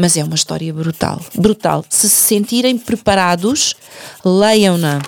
[0.00, 1.84] Mas é uma história brutal, brutal.
[1.90, 3.74] Se se sentirem preparados,
[4.24, 5.02] leiam-na.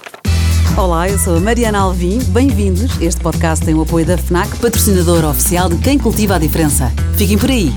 [0.76, 2.18] Olá, eu sou a Mariana Alvim.
[2.30, 3.00] Bem-vindos.
[3.00, 6.92] Este podcast tem o apoio da FNAC, patrocinadora oficial de Quem Cultiva a Diferença.
[7.16, 7.72] Fiquem por aí.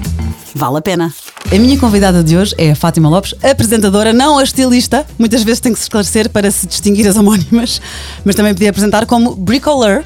[0.55, 1.13] Vale a pena.
[1.51, 5.05] A minha convidada de hoje é a Fátima Lopes, apresentadora, não a estilista.
[5.19, 7.79] Muitas vezes tem que se esclarecer para se distinguir as homónimas,
[8.25, 10.03] mas também podia apresentar como bricoler,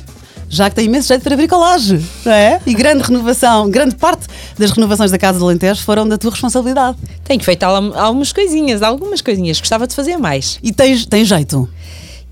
[0.50, 2.62] já que tem imenso jeito para bricolagem, não é?
[2.66, 4.28] E grande renovação, grande parte
[4.58, 6.98] das renovações da Casa do Alentejo foram da tua responsabilidade.
[7.24, 9.60] Tenho feito al- algumas coisinhas, algumas coisinhas.
[9.60, 10.58] Gostava de fazer mais.
[10.64, 11.68] E tens, tens jeito.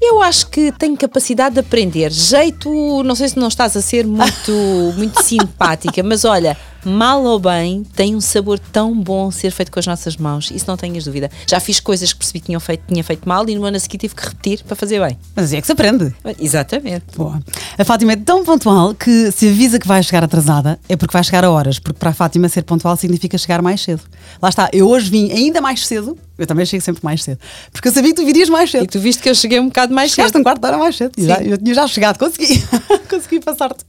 [0.01, 2.11] Eu acho que tenho capacidade de aprender.
[2.11, 4.51] Jeito, não sei se não estás a ser muito,
[4.97, 9.79] muito simpática, mas olha, mal ou bem, tem um sabor tão bom ser feito com
[9.79, 10.51] as nossas mãos.
[10.51, 11.29] Isso não tenhas dúvida.
[11.47, 13.79] Já fiz coisas que percebi que tinham feito, tinha feito mal e no ano a
[13.79, 15.17] seguir tive que repetir para fazer bem.
[15.35, 16.13] Mas é que se aprende.
[16.39, 17.05] Exatamente.
[17.15, 17.41] Boa.
[17.77, 21.23] A Fátima é tão pontual que se avisa que vai chegar atrasada é porque vai
[21.23, 24.01] chegar a horas, porque para a Fátima ser pontual significa chegar mais cedo.
[24.41, 27.39] Lá está, eu hoje vim ainda mais cedo, eu também chego sempre mais cedo,
[27.71, 28.87] porque eu sabia que tu virias mais E cedo.
[28.87, 30.41] tu viste que eu cheguei um bocado mais Chegaste cedo.
[30.41, 31.11] um quarto de hora mais cedo.
[31.17, 32.63] E já- eu tinha já chegado, consegui.
[33.09, 33.85] consegui passar-te.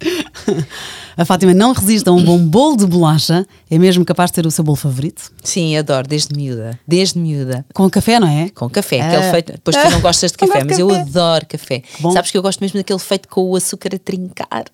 [1.17, 4.47] A Fátima não resiste a um bom bolo de bolacha, é mesmo capaz de ter
[4.47, 5.33] o seu bolo favorito.
[5.42, 6.78] Sim, adoro, desde miúda.
[6.86, 7.64] Desde miúda.
[7.72, 8.50] Com café, não é?
[8.50, 9.06] Com café, Ah.
[9.09, 9.55] aquele feito.
[9.64, 11.83] Pois tu não gostas de café, mas eu adoro café.
[12.00, 12.12] bom.
[12.12, 14.64] Sabes que eu gosto mesmo daquele feito com o açúcar a trincar.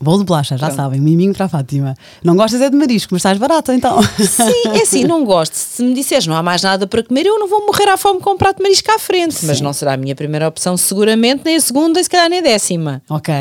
[0.00, 1.94] Bolo de bolacha, já sabem, miminho para a Fátima.
[2.24, 4.02] Não gostas é de marisco, mas estás barato então.
[4.02, 5.54] Sim, é assim, não gosto.
[5.54, 8.18] Se me disseres não há mais nada para comer, eu não vou morrer à fome
[8.20, 9.46] com um prato de marisco à frente.
[9.46, 12.40] Mas não será a minha primeira opção, seguramente, nem a segunda e se calhar nem
[12.40, 13.00] a décima.
[13.08, 13.32] Ok.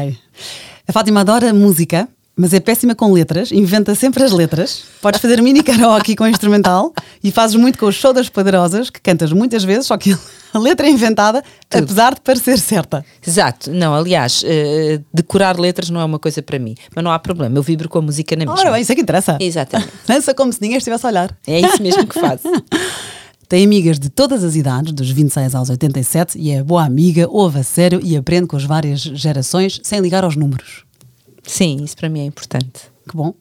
[0.88, 4.84] A Fátima adora música, mas é péssima com letras, inventa sempre as letras.
[5.02, 9.02] Podes fazer mini karaoke com instrumental e fazes muito com o show das poderosas, que
[9.02, 10.18] cantas muitas vezes, só que
[10.54, 13.06] a letra é inventada, apesar de parecer certa.
[13.26, 17.20] Exato, não, aliás, eh, decorar letras não é uma coisa para mim, mas não há
[17.20, 18.60] problema, eu vibro com a música na mesma.
[18.60, 19.38] Ora bem, isso é que interessa.
[19.40, 19.92] Exatamente.
[20.08, 21.38] Dança como se ninguém estivesse a olhar.
[21.46, 22.48] É isso mesmo que faço.
[23.48, 27.60] Tem amigas de todas as idades, dos 26 aos 87, e é boa amiga, ouve
[27.60, 30.86] a sério e aprende com as várias gerações sem ligar aos números.
[31.52, 32.84] Sim, isso para mim é importante.
[33.10, 33.34] Que bom.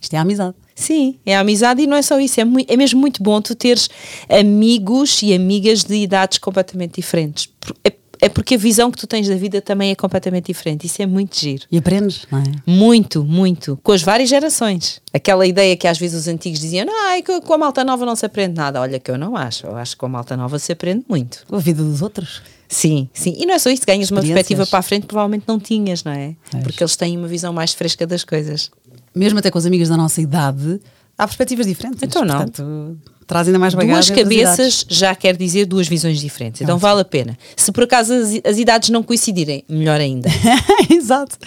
[0.00, 0.54] Isto é a amizade.
[0.74, 3.40] Sim, é a amizade e não é só isso, é, mui- é mesmo muito bom
[3.40, 3.88] tu teres
[4.28, 7.48] amigos e amigas de idades completamente diferentes.
[7.84, 10.86] É, é porque a visão que tu tens da vida também é completamente diferente.
[10.86, 11.64] Isso é muito giro.
[11.70, 12.42] E aprendes, não é?
[12.66, 13.78] Muito, muito.
[13.82, 15.00] Com as várias gerações.
[15.12, 16.86] Aquela ideia que às vezes os antigos diziam,
[17.24, 18.80] que com a malta nova não se aprende nada.
[18.80, 19.66] Olha, que eu não acho.
[19.66, 21.44] Eu acho que com a malta nova se aprende muito.
[21.46, 22.42] Com a vida dos outros.
[22.74, 23.36] Sim, sim.
[23.38, 26.10] E não é só isso, ganhas uma perspectiva para a frente provavelmente não tinhas, não
[26.10, 26.34] é?
[26.52, 26.62] És.
[26.64, 28.68] Porque eles têm uma visão mais fresca das coisas.
[29.14, 30.80] mesmo até com as amigas da nossa idade,
[31.16, 32.02] há perspectivas diferentes.
[32.02, 32.34] Então não.
[32.34, 32.98] Portanto,
[33.28, 33.94] traz ainda mais bagagem.
[33.94, 36.62] Duas cabeças já quer dizer duas visões diferentes.
[36.62, 37.38] Então vale a pena.
[37.56, 40.28] Se por acaso as, as idades não coincidirem, melhor ainda.
[40.90, 41.38] Exato.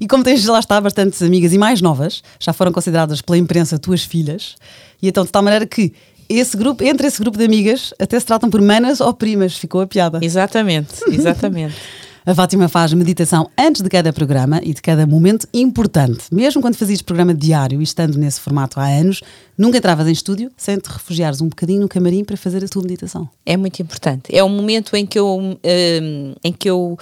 [0.00, 3.78] E como tens lá está bastantes amigas e mais novas, já foram consideradas pela imprensa
[3.78, 4.56] tuas filhas,
[5.02, 5.92] e então de tal maneira que
[6.38, 9.80] esse grupo, entre esse grupo de amigas, até se tratam por manas ou primas, ficou
[9.80, 10.20] a piada.
[10.22, 11.74] exatamente, exatamente.
[12.24, 16.24] A Fátima faz meditação antes de cada programa e de cada momento importante.
[16.30, 19.22] Mesmo quando fazias programa diário e estando nesse formato há anos,
[19.56, 22.82] nunca entravas em estúdio sem te refugiares um bocadinho no camarim para fazer a tua
[22.82, 23.26] meditação.
[23.46, 24.36] É muito importante.
[24.36, 26.98] É um momento em que eu, hum, em que eu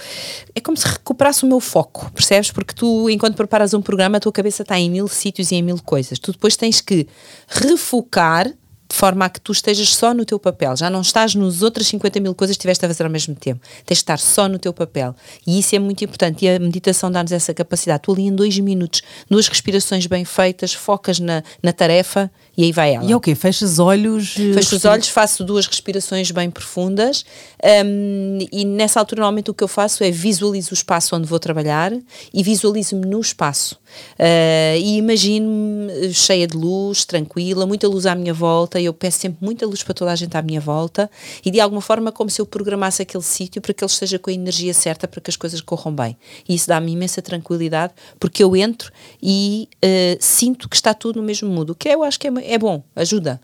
[0.55, 2.49] é como se recuperasse o meu foco, percebes?
[2.49, 5.61] Porque tu, enquanto preparas um programa, a tua cabeça está em mil sítios e em
[5.61, 6.17] mil coisas.
[6.17, 7.05] Tu depois tens que
[7.47, 8.51] refocar
[8.99, 10.75] forma a que tu estejas só no teu papel.
[10.75, 13.61] Já não estás nos outras 50 mil coisas que estiveste a fazer ao mesmo tempo.
[13.85, 15.15] Tens de estar só no teu papel.
[15.47, 16.43] E isso é muito importante.
[16.43, 18.03] E a meditação dá-nos essa capacidade.
[18.03, 22.73] Tu ali em dois minutos, duas respirações bem feitas, focas na, na tarefa e aí
[22.73, 23.05] vai ela.
[23.05, 23.35] E é o quê?
[23.35, 24.33] Fechas os olhos?
[24.33, 27.23] Fecho os olhos, faço duas respirações bem profundas
[27.85, 31.39] hum, e nessa altura normalmente o que eu faço é visualizo o espaço onde vou
[31.39, 31.93] trabalhar
[32.33, 33.79] e visualizo-me no espaço.
[34.17, 39.19] Ah, e imagino-me cheia de luz, tranquila, muita luz à minha volta e eu peço
[39.19, 41.09] sempre muita luz para toda a gente à minha volta
[41.45, 44.29] e de alguma forma como se eu programasse aquele sítio para que ele esteja com
[44.29, 46.17] a energia certa para que as coisas corram bem.
[46.47, 48.91] E isso dá-me imensa tranquilidade porque eu entro
[49.21, 52.53] e ah, sinto que está tudo no mesmo mood, o que eu acho que é,
[52.53, 53.39] é bom, ajuda.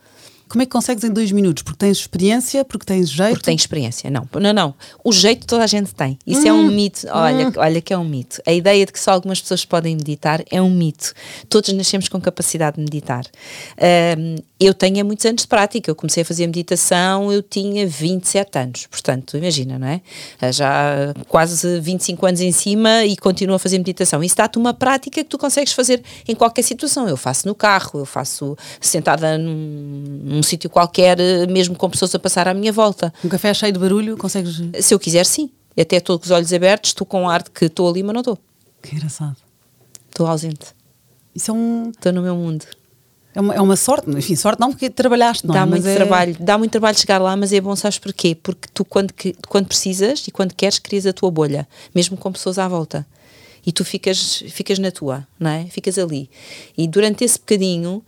[0.47, 1.63] Como é que consegues em dois minutos?
[1.63, 3.31] Porque tens experiência, porque tens jeito.
[3.31, 4.09] Porque tem experiência.
[4.09, 4.75] Não, não, não.
[5.03, 6.17] O jeito toda a gente tem.
[6.25, 7.07] Isso é um mito.
[7.09, 8.41] Olha, olha que é um mito.
[8.45, 11.13] A ideia de que só algumas pessoas podem meditar é um mito.
[11.49, 13.25] Todos nascemos com capacidade de meditar.
[13.77, 15.89] Ahm, eu tenho há muitos anos de prática.
[15.89, 18.87] Eu comecei a fazer meditação, eu tinha 27 anos.
[18.87, 20.01] Portanto, imagina, não é?
[20.41, 24.23] Ah, Já quase 25 anos em cima e continuo a fazer meditação.
[24.23, 27.07] Isso dá-te uma prática que tu consegues fazer em qualquer situação.
[27.07, 32.13] Eu faço no carro, eu faço sentada num, num sítio qualquer, eh, mesmo com pessoas
[32.13, 33.13] a passar à minha volta.
[33.23, 34.61] Um café cheio de barulho, consegues.
[34.81, 35.49] Se eu quiser, sim.
[35.79, 38.21] Até estou com os olhos abertos, estou com ar de que estou ali, mas não
[38.21, 38.37] estou.
[38.81, 39.37] Que engraçado.
[40.09, 40.67] Estou ausente.
[41.33, 41.89] Isso é um.
[41.89, 42.65] Estou no meu mundo.
[43.33, 45.65] É uma, é uma sorte, enfim, sorte não porque trabalhaste, não dá é?
[45.65, 45.93] muito é...
[45.93, 48.33] trabalho, dá muito trabalho chegar lá, mas é bom, sabes porquê?
[48.33, 49.13] Porque tu quando,
[49.49, 53.05] quando precisas e quando queres, crias a tua bolha, mesmo com pessoas à volta.
[53.65, 55.65] E tu ficas, ficas na tua, não é?
[55.65, 56.29] Ficas ali.
[56.77, 58.01] E durante esse bocadinho,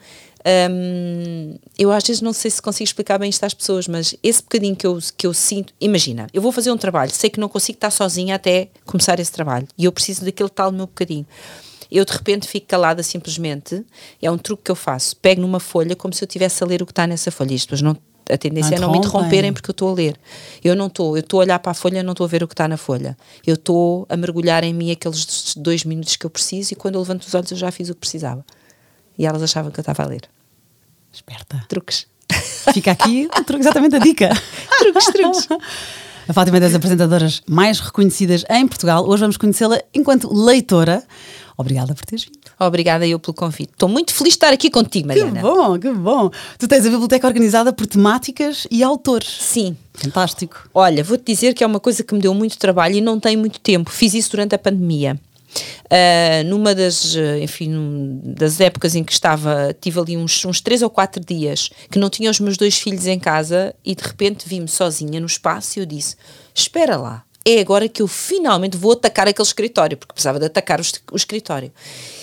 [0.71, 4.41] hum, eu às vezes não sei se consigo explicar bem isto às pessoas, mas esse
[4.41, 7.49] bocadinho que eu, que eu sinto, imagina, eu vou fazer um trabalho, sei que não
[7.49, 11.25] consigo estar sozinha até começar esse trabalho e eu preciso daquele tal meu bocadinho
[11.91, 13.83] eu de repente fico calada simplesmente.
[14.21, 15.15] É um truque que eu faço.
[15.15, 17.53] Pego numa folha como se eu estivesse a ler o que está nessa folha.
[17.53, 17.97] Isto, não,
[18.29, 20.19] a tendência não é não me interromperem porque eu estou a ler.
[20.63, 22.47] Eu não estou, eu estou a olhar para a folha, não estou a ver o
[22.47, 23.17] que está na folha.
[23.45, 27.01] Eu estou a mergulhar em mim aqueles dois minutos que eu preciso e quando eu
[27.01, 28.45] levanto os olhos eu já fiz o que precisava.
[29.17, 30.29] E elas achavam que eu estava a ler.
[31.11, 31.63] Esperta.
[31.67, 32.07] Truques.
[32.73, 34.29] Fica aqui exatamente a dica.
[34.79, 35.47] truques, truques.
[36.27, 39.07] A Fátima é das apresentadoras mais reconhecidas em Portugal.
[39.07, 41.01] Hoje vamos conhecê-la enquanto leitora.
[41.57, 42.37] Obrigada por teres vindo.
[42.59, 43.71] Obrigada eu pelo convite.
[43.71, 45.33] Estou muito feliz de estar aqui contigo, Mariana.
[45.33, 46.29] Que bom, que bom.
[46.59, 49.27] Tu tens a biblioteca organizada por temáticas e autores.
[49.27, 49.75] Sim.
[49.93, 50.69] Fantástico.
[50.73, 53.39] Olha, vou-te dizer que é uma coisa que me deu muito trabalho e não tenho
[53.39, 53.89] muito tempo.
[53.89, 55.19] Fiz isso durante a pandemia.
[55.85, 60.89] Uh, numa das, enfim, das épocas em que estava, tive ali uns, uns três ou
[60.89, 64.67] quatro dias que não tinha os meus dois filhos em casa e de repente vi-me
[64.67, 66.15] sozinha no espaço e eu disse:
[66.53, 70.81] Espera lá, é agora que eu finalmente vou atacar aquele escritório, porque precisava de atacar
[70.81, 70.83] o,
[71.13, 71.71] o escritório.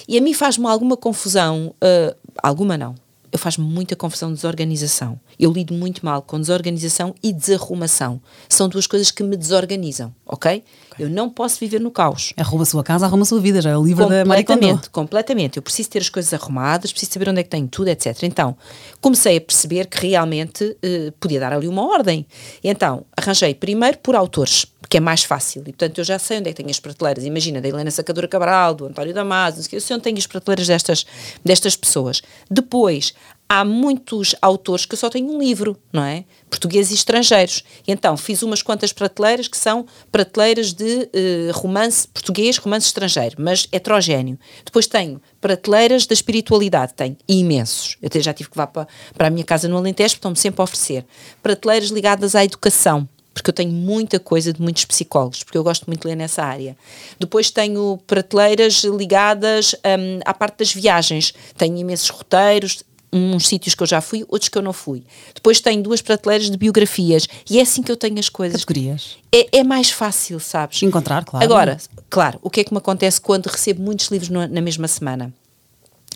[0.06, 2.94] E a mim faz-me alguma confusão, uh, alguma não,
[3.32, 5.18] eu faz-me muita confusão desorganização.
[5.38, 8.20] Eu lido muito mal com desorganização e desarrumação.
[8.48, 10.62] São duas coisas que me desorganizam, ok?
[10.90, 11.04] okay.
[11.04, 12.32] Eu não posso viver no caos.
[12.36, 14.90] Arruma a sua casa, arruma a sua vida, já é o livro da Marie Completamente,
[14.90, 15.56] completamente.
[15.56, 18.22] Eu preciso ter as coisas arrumadas, preciso saber onde é que tenho tudo, etc.
[18.22, 18.56] Então,
[19.00, 22.26] comecei a perceber que realmente uh, podia dar ali uma ordem.
[22.62, 25.62] Então, arranjei primeiro por autores, porque é mais fácil.
[25.62, 27.24] E, portanto, eu já sei onde é que tenho as prateleiras.
[27.24, 31.06] Imagina, da Helena Sacadura Cabral, do António Damasio, eu sei onde tenho as prateleiras destas,
[31.44, 32.22] destas pessoas.
[32.50, 33.14] Depois,
[33.48, 36.24] há muitos autores que eu só tenho um livro, não é?
[36.48, 37.62] Portugueses e estrangeiros.
[37.86, 43.68] Então fiz umas quantas prateleiras que são prateleiras de uh, romance português, romance estrangeiro, mas
[43.70, 44.38] heterogéneo.
[44.64, 47.96] Depois tenho prateleiras da espiritualidade, tenho imensos.
[48.00, 50.60] Eu até já tive que vá para, para a minha casa no Alentejo, estão-me sempre
[50.60, 51.04] a oferecer.
[51.42, 55.86] Prateleiras ligadas à educação porque eu tenho muita coisa de muitos psicólogos, porque eu gosto
[55.86, 56.76] muito de ler nessa área.
[57.18, 63.82] Depois tenho prateleiras ligadas um, à parte das viagens, tenho imensos roteiros, uns sítios que
[63.82, 65.04] eu já fui, outros que eu não fui.
[65.34, 68.64] Depois tenho duas prateleiras de biografias e é assim que eu tenho as coisas.
[68.64, 69.16] Categorias.
[69.32, 70.82] É, é mais fácil, sabes?
[70.82, 71.44] Encontrar, claro.
[71.44, 71.78] Agora,
[72.10, 75.32] claro, o que é que me acontece quando recebo muitos livros no, na mesma semana?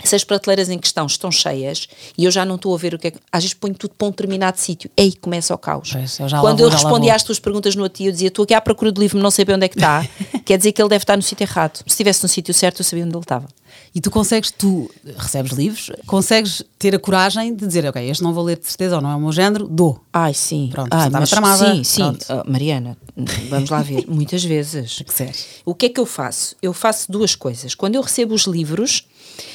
[0.04, 2.98] se as prateleiras em questão estão cheias e eu já não estou a ver o
[2.98, 3.18] que é que.
[3.32, 4.90] Às vezes ponho tudo para um determinado sítio.
[4.96, 5.90] Aí começa o caos.
[5.92, 8.54] Pois, eu Quando eu respondi às tuas perguntas no outro dia, eu dizia: estou aqui
[8.54, 10.06] à procura do livro, não sei bem onde é que está.
[10.44, 11.78] Quer dizer que ele deve estar no sítio errado.
[11.78, 13.46] Se estivesse no sítio certo, eu sabia onde ele estava.
[13.94, 18.32] E tu consegues, tu recebes livros, consegues ter a coragem de dizer, ok, este não
[18.32, 20.00] vou ler de certeza ou não é o meu género, dou.
[20.12, 20.68] Ai, sim.
[20.72, 21.74] Pronto, Ai, estava tramada.
[21.74, 22.02] Sim, sim.
[22.02, 22.96] Uh, Mariana,
[23.48, 24.04] vamos lá ver.
[24.08, 25.02] Muitas vezes.
[25.02, 25.30] Que
[25.64, 26.56] o que é que eu faço?
[26.62, 27.74] Eu faço duas coisas.
[27.74, 29.06] Quando eu recebo os livros,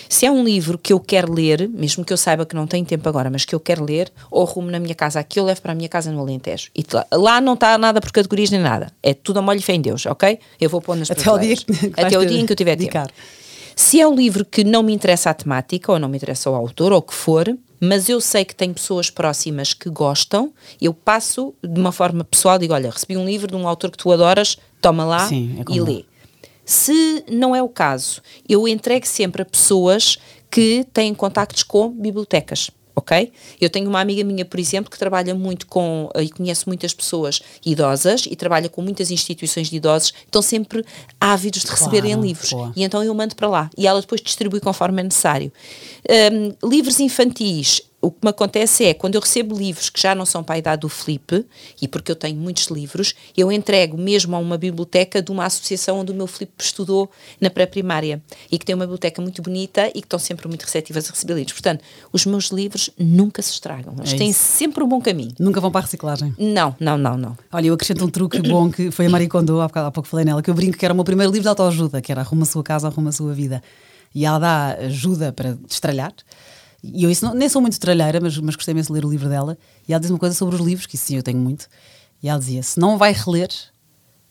[0.10, 2.86] se é um livro que eu quero ler, mesmo que eu saiba que não tenho
[2.86, 5.62] tempo agora, mas que eu quero ler, ou rumo na minha casa aqui, eu levo
[5.62, 6.70] para a minha casa no Alentejo.
[6.76, 8.92] E lá não está nada por categorias nem nada.
[9.02, 10.40] É tudo a molho e fé em Deus, ok?
[10.60, 12.76] Eu vou pôr nas Até o dia, que Até o dia em que eu tiver
[12.76, 13.08] dedicar.
[13.08, 13.43] tempo.
[13.75, 16.56] Se é um livro que não me interessa a temática, ou não me interessa o
[16.56, 20.94] autor, ou o que for, mas eu sei que tenho pessoas próximas que gostam, eu
[20.94, 24.12] passo de uma forma pessoal, digo, olha, recebi um livro de um autor que tu
[24.12, 26.06] adoras, toma lá Sim, é e lê.
[26.65, 30.18] Se não é o caso, eu entrego sempre a pessoas
[30.50, 33.32] que têm contactos com bibliotecas ok?
[33.60, 37.42] Eu tenho uma amiga minha, por exemplo, que trabalha muito com e conhece muitas pessoas
[37.66, 40.86] idosas e trabalha com muitas instituições de idosos, estão sempre
[41.20, 42.52] ávidos de receberem claro, livros.
[42.52, 42.74] Boa.
[42.76, 45.52] E então eu mando para lá e ela depois distribui conforme é necessário.
[46.10, 50.25] Um, livros infantis o que me acontece é, quando eu recebo livros que já não
[50.25, 51.45] são para a idade do Felipe,
[51.81, 56.00] e porque eu tenho muitos livros, eu entrego mesmo a uma biblioteca de uma associação
[56.00, 59.93] onde o meu Felipe estudou na pré-primária, e que tem uma biblioteca muito bonita e
[59.93, 61.53] que estão sempre muito receptivas a receber livros.
[61.53, 61.81] Portanto,
[62.12, 65.31] os meus livros nunca se estragam, eles é têm sempre um bom caminho.
[65.39, 66.36] Nunca vão para a reciclagem?
[66.38, 67.38] Não, não, não, não.
[67.53, 70.25] Olha, eu acrescento um truque bom que foi a Marie Kondo, há, há pouco falei
[70.25, 72.43] nela, que eu brinco que era o meu primeiro livro de autoajuda, que era Arruma
[72.43, 73.63] a Sua Casa, Arruma a Sua Vida.
[74.13, 76.13] E ela dá ajuda para destralhar,
[76.84, 79.10] e eu isso não, nem sou muito tralheira, mas, mas gostei mesmo de ler o
[79.10, 79.58] livro dela.
[79.88, 81.68] E ela diz uma coisa sobre os livros, que isso sim eu tenho muito.
[82.22, 83.50] E ela dizia: se não vai reler,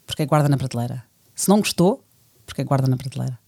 [0.06, 1.02] porque guarda na prateleira.
[1.35, 2.04] Se não gostou,
[2.44, 3.38] porque guarda na prateleira.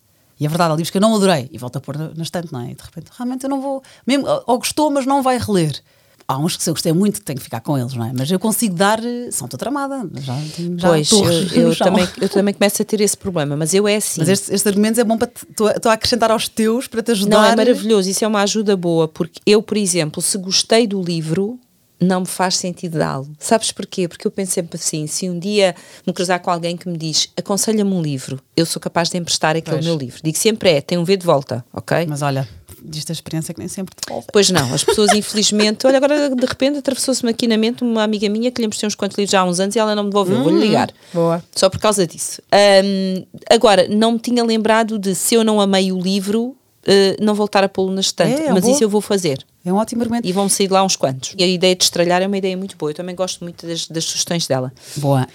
[0.40, 2.52] E é verdade, há livros que eu não adorei e volto a pôr na estante,
[2.52, 2.70] não é?
[2.70, 3.82] E de repente, realmente eu não vou.
[4.06, 5.80] Mesmo, ou gostou, mas não vai reler.
[6.26, 8.12] Há uns que se eu gostei muito tenho que ficar com eles, não é?
[8.16, 9.00] Mas eu consigo dar.
[9.30, 10.08] São toda tramada.
[10.20, 10.36] Já,
[10.76, 11.24] já pois, eu,
[11.70, 14.20] eu também, eu também começo a ter esse problema, mas eu é assim.
[14.20, 15.30] Mas este, este argumento é bom para.
[15.76, 17.36] Estou a acrescentar aos teus para te ajudar.
[17.36, 18.08] Não, é maravilhoso.
[18.08, 21.58] Isso é uma ajuda boa, porque eu, por exemplo, se gostei do livro,
[22.00, 23.28] não me faz sentido dá-lo.
[23.38, 24.08] Sabes porquê?
[24.08, 25.74] Porque eu penso sempre assim: se um dia
[26.06, 29.56] me cruzar com alguém que me diz aconselha-me um livro, eu sou capaz de emprestar
[29.56, 29.86] aquele pois.
[29.86, 30.20] meu livro.
[30.22, 32.06] Digo sempre é, tem um V de volta, ok?
[32.08, 32.48] Mas olha,
[32.84, 34.28] diz a experiência que nem sempre te volta.
[34.32, 38.28] Pois não, as pessoas infelizmente, olha, agora de repente atravessou-se-me aqui na mente uma amiga
[38.28, 40.10] minha que lhe emprestei uns quantos livros já há uns anos e ela não me
[40.10, 40.90] devolveu, hum, vou-lhe ligar.
[41.12, 41.42] Boa.
[41.54, 42.42] Só por causa disso.
[42.84, 47.34] Um, agora, não me tinha lembrado de se eu não amei o livro, Uh, não
[47.34, 49.42] voltar a pô-lo na estante, é, é mas isso eu vou fazer.
[49.64, 50.28] É um ótimo argumento.
[50.28, 51.34] E vão sair lá uns quantos.
[51.38, 52.90] E a ideia de estralhar é uma ideia muito boa.
[52.90, 54.70] Eu também gosto muito das, das sugestões dela.
[54.96, 55.26] Boa.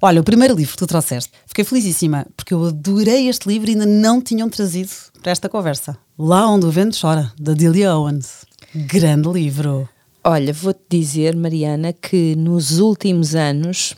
[0.00, 3.72] Olha, o primeiro livro que tu trouxeste, fiquei felicíssima, porque eu adorei este livro e
[3.72, 4.90] ainda não tinham trazido
[5.20, 5.98] para esta conversa.
[6.16, 8.44] Lá onde o vento chora, da Delia Owens.
[8.72, 9.88] Grande livro.
[10.22, 13.96] Olha, vou-te dizer, Mariana, que nos últimos anos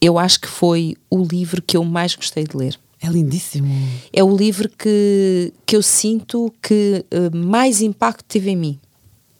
[0.00, 2.78] eu acho que foi o livro que eu mais gostei de ler.
[3.00, 3.68] É lindíssimo.
[4.12, 8.80] É o livro que, que eu sinto que uh, mais impacto teve em mim.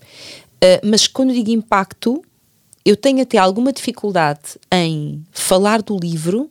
[0.03, 2.23] Uh, mas quando digo impacto,
[2.89, 6.49] eu tenho até alguma dificuldade em falar do livro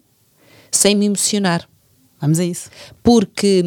[0.72, 1.67] sem me emocionar.
[2.22, 2.70] Vamos a isso.
[3.01, 3.63] Porque.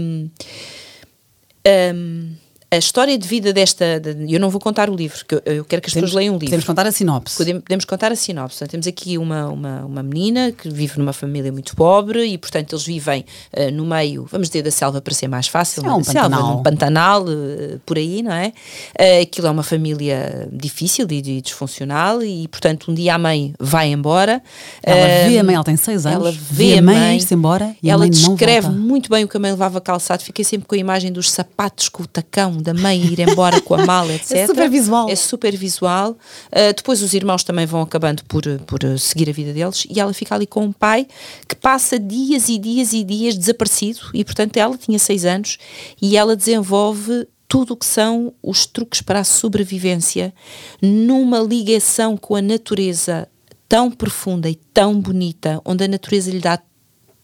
[1.95, 2.35] Um,
[2.73, 3.99] a história de vida desta.
[3.99, 6.13] De, eu não vou contar o livro, que eu, eu quero que as podemos, pessoas
[6.15, 6.47] leiam o livro.
[6.47, 7.37] Podemos contar a sinopse.
[7.37, 8.57] Podemos, podemos contar a sinopse.
[8.59, 12.73] Então, temos aqui uma, uma, uma menina que vive numa família muito pobre e, portanto,
[12.73, 13.25] eles vivem
[13.57, 16.57] uh, no meio, vamos dizer, da selva para ser mais fácil, é um selva, pantanal.
[16.57, 18.53] num pantanal, uh, por aí, não é?
[18.99, 23.53] Uh, aquilo é uma família difícil e, e, disfuncional e, portanto, um dia a mãe
[23.59, 24.41] vai embora.
[24.81, 27.35] Ela vê a mãe, ela tem seis anos, ela vê, vê a mãe, mãe ir-se
[27.35, 30.23] embora e ela descreve muito bem o que a mãe levava calçado.
[30.23, 33.61] Fiquei sempre com a imagem dos sapatos com o tacão da mãe ir embora embora
[33.61, 34.33] com a mala, etc.
[34.33, 35.09] É super visual.
[35.09, 36.13] É super visual.
[36.13, 40.13] Uh, depois os irmãos também vão acabando por, por seguir a vida deles e ela
[40.13, 41.07] fica ali com um pai
[41.49, 45.59] que passa dias e dias e dias desaparecido e, portanto, ela tinha seis anos
[46.01, 50.33] e ela desenvolve tudo o que são os truques para a sobrevivência
[50.81, 53.29] numa ligação com a natureza
[53.69, 56.61] tão profunda e tão bonita, onde a natureza lhe dá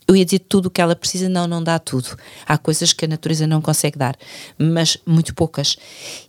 [0.09, 2.17] eu ia dizer tudo o que ela precisa, não, não dá tudo.
[2.47, 4.17] Há coisas que a natureza não consegue dar,
[4.57, 5.77] mas muito poucas.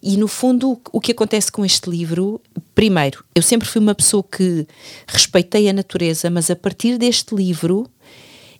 [0.02, 2.42] E no fundo, o que acontece com este livro,
[2.74, 4.66] primeiro, eu sempre fui uma pessoa que
[5.08, 7.88] respeitei a natureza, mas a partir deste livro,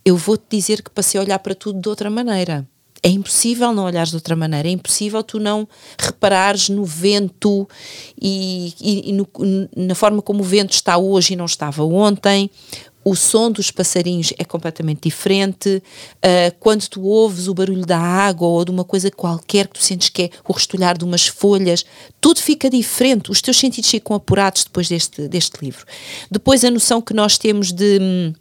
[0.06, 2.68] eu vou-te dizer que passei a olhar para tudo de outra maneira.
[3.04, 5.68] É impossível não olhares de outra maneira, é impossível tu não
[6.00, 7.68] reparares no vento
[8.20, 9.28] e, e, e no,
[9.76, 12.50] na forma como o vento está hoje e não estava ontem,
[13.10, 15.82] o som dos passarinhos é completamente diferente.
[16.18, 19.84] Uh, quando tu ouves o barulho da água ou de uma coisa qualquer que tu
[19.84, 21.86] sentes que é o restolhar de umas folhas,
[22.20, 23.32] tudo fica diferente.
[23.32, 25.86] Os teus sentidos ficam apurados depois deste, deste livro.
[26.30, 28.34] Depois, a noção que nós temos de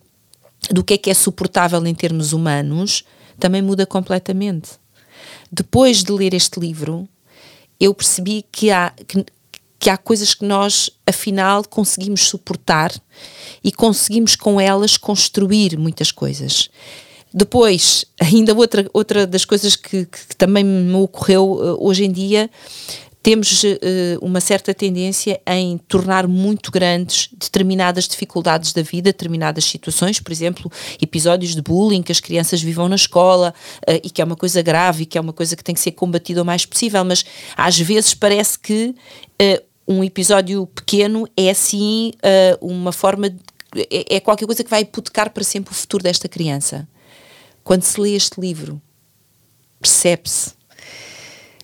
[0.70, 3.04] do que é que é suportável em termos humanos
[3.38, 4.70] também muda completamente.
[5.52, 7.08] Depois de ler este livro,
[7.78, 9.25] eu percebi que há, que,
[9.78, 12.92] que há coisas que nós, afinal, conseguimos suportar
[13.62, 16.71] e conseguimos com elas construir muitas coisas.
[17.33, 22.50] Depois, ainda outra, outra das coisas que, que, também me ocorreu uh, hoje em dia,
[23.26, 23.76] temos uh,
[24.23, 30.71] uma certa tendência em tornar muito grandes determinadas dificuldades da vida, determinadas situações, por exemplo,
[31.02, 33.52] episódios de bullying que as crianças vivam na escola
[33.83, 35.80] uh, e que é uma coisa grave e que é uma coisa que tem que
[35.80, 37.25] ser combatida o mais possível, mas
[37.56, 38.95] às vezes parece que
[39.87, 42.12] um episódio pequeno é assim
[42.61, 43.38] uma forma, de,
[43.90, 46.88] é, é qualquer coisa que vai hipotecar para sempre o futuro desta criança.
[47.62, 48.81] Quando se lê este livro,
[49.81, 50.57] percebe-se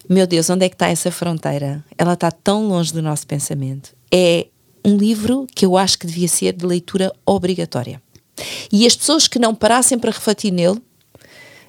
[0.09, 1.85] meu Deus, onde é que está essa fronteira?
[1.97, 3.95] Ela está tão longe do nosso pensamento.
[4.13, 4.47] É
[4.85, 8.03] um livro que eu acho que devia ser de leitura obrigatória.
[8.71, 10.83] E as pessoas que não parassem para refletir nele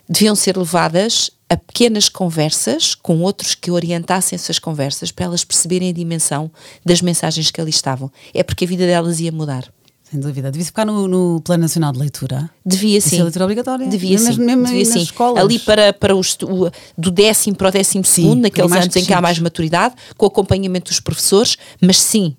[0.09, 5.89] deviam ser levadas a pequenas conversas com outros que orientassem essas conversas para elas perceberem
[5.89, 6.51] a dimensão
[6.83, 8.11] das mensagens que ali estavam.
[8.33, 9.71] É porque a vida delas ia mudar.
[10.13, 10.51] Sem dúvida.
[10.51, 12.49] Devia ficar no, no Plano Nacional de Leitura.
[12.65, 13.15] Devia sim.
[13.15, 13.87] Isso leitura obrigatória.
[13.87, 14.39] Devia sim.
[14.39, 15.01] Mesmo Devia sim.
[15.01, 15.43] escolas.
[15.43, 19.13] Ali para, para os, o, do décimo para o décimo segundo, naqueles anos em que
[19.13, 22.35] há mais maturidade, com acompanhamento dos professores, mas sim,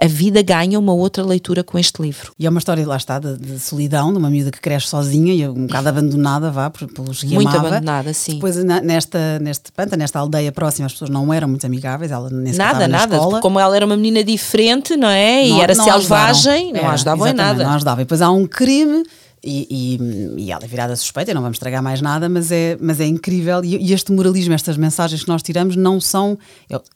[0.00, 2.32] a vida ganha uma outra leitura com este livro.
[2.38, 5.34] E é uma história, lá está, de, de solidão, de uma miúda que cresce sozinha
[5.34, 7.66] e um bocado abandonada, vá, pelos que Muito amava.
[7.68, 8.34] abandonada, sim.
[8.34, 12.54] Depois, nesta, neste panta, nesta aldeia próxima, as pessoas não eram muito amigáveis, ela nem
[12.54, 13.18] Nada, nada.
[13.40, 15.46] Como ela era uma menina diferente, não é?
[15.46, 16.84] E não, era não selvagem, ajudaram.
[16.84, 17.64] não ajudava em nada.
[17.64, 18.00] Não ajudava.
[18.00, 19.02] E depois há um crime
[19.48, 23.00] e, e, e ela é virada suspeita, não vamos estragar mais nada, mas é, mas
[23.00, 23.64] é incrível.
[23.64, 26.38] E, e este moralismo, estas mensagens que nós tiramos, não são.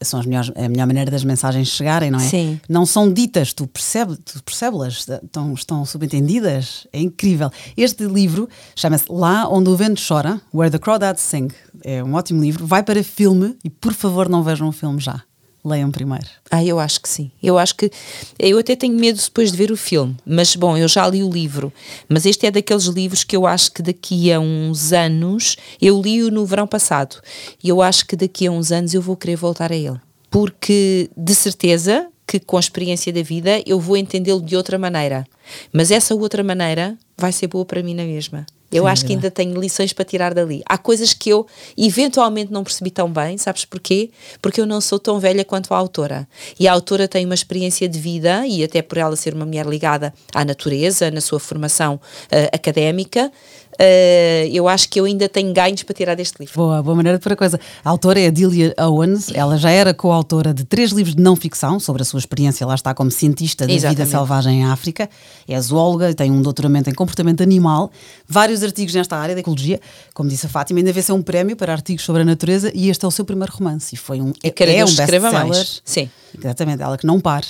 [0.02, 2.28] São as melhores, a melhor maneira das mensagens chegarem, não é?
[2.28, 2.60] Sim.
[2.68, 6.86] Não são ditas, tu percebes, tu percebes-las, estão, estão subentendidas.
[6.92, 7.50] É incrível.
[7.76, 11.48] Este livro chama-se Lá Onde o Vento Chora, Where the Crawdads Sing.
[11.82, 12.66] É um ótimo livro.
[12.66, 15.22] Vai para filme e, por favor, não vejam o filme já
[15.64, 16.26] leiam primeiro.
[16.50, 17.30] Ah, eu acho que sim.
[17.42, 17.90] Eu acho que.
[18.38, 21.30] Eu até tenho medo depois de ver o filme, mas bom, eu já li o
[21.30, 21.72] livro.
[22.08, 25.56] Mas este é daqueles livros que eu acho que daqui a uns anos.
[25.80, 27.16] Eu li-o no verão passado
[27.62, 30.00] e eu acho que daqui a uns anos eu vou querer voltar a ele.
[30.30, 35.26] Porque, de certeza, que com a experiência da vida eu vou entendê-lo de outra maneira.
[35.72, 38.46] Mas essa outra maneira vai ser boa para mim na mesma.
[38.72, 40.62] Eu Sim, acho é que ainda tenho lições para tirar dali.
[40.66, 44.10] Há coisas que eu eventualmente não percebi tão bem, sabes porquê?
[44.40, 46.26] Porque eu não sou tão velha quanto a autora.
[46.58, 49.66] E a autora tem uma experiência de vida, e até por ela ser uma mulher
[49.66, 53.30] ligada à natureza, na sua formação uh, académica,
[53.74, 56.54] Uh, eu acho que eu ainda tenho ganhos para tirar deste livro.
[56.54, 57.58] Boa, boa maneira de pôr a coisa.
[57.84, 61.34] A autora é a Delia Owens, ela já era coautora de três livros de não
[61.34, 65.08] ficção sobre a sua experiência, lá está como cientista da vida selvagem em África,
[65.48, 67.90] é zoóloga, tem um doutoramento em comportamento animal,
[68.28, 69.80] vários artigos nesta área da ecologia,
[70.14, 72.90] como disse a Fátima, ainda vê ser um prémio para artigos sobre a natureza e
[72.90, 75.66] este é o seu primeiro romance e foi um, e é, é um best-seller.
[75.84, 76.10] Sim.
[76.38, 77.46] Exatamente, ela que não para.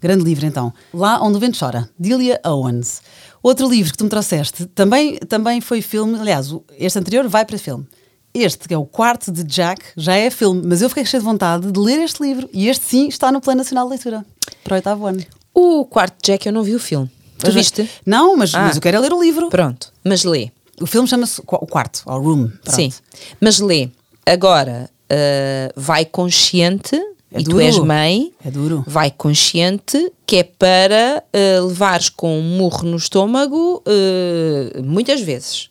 [0.00, 0.72] Grande livro então.
[0.94, 3.02] Lá onde o vento chora, Delia Owens.
[3.42, 7.58] Outro livro que tu me trouxeste também, também foi filme, aliás, este anterior vai para
[7.58, 7.86] filme.
[8.34, 11.26] Este, que é o quarto de Jack, já é filme, mas eu fiquei cheio de
[11.26, 14.24] vontade de ler este livro e este sim está no Plano Nacional de Leitura
[14.62, 15.24] para o oitavo ano.
[15.54, 17.10] O quarto de Jack eu não vi o filme.
[17.38, 17.88] Tu viste?
[18.04, 18.64] Não, mas, ah.
[18.64, 19.48] mas eu quero é ler o livro.
[19.48, 20.50] Pronto, mas lê.
[20.80, 22.48] O filme chama-se O Quarto, ou Room.
[22.48, 22.74] Pronto.
[22.74, 22.92] Sim,
[23.40, 23.90] mas lê.
[24.26, 27.00] Agora, uh, vai consciente
[27.32, 27.58] é e duro.
[27.58, 28.84] tu és mãe, é duro.
[28.86, 35.68] vai consciente que é para uh, levares com um murro no estômago uh, muitas vezes.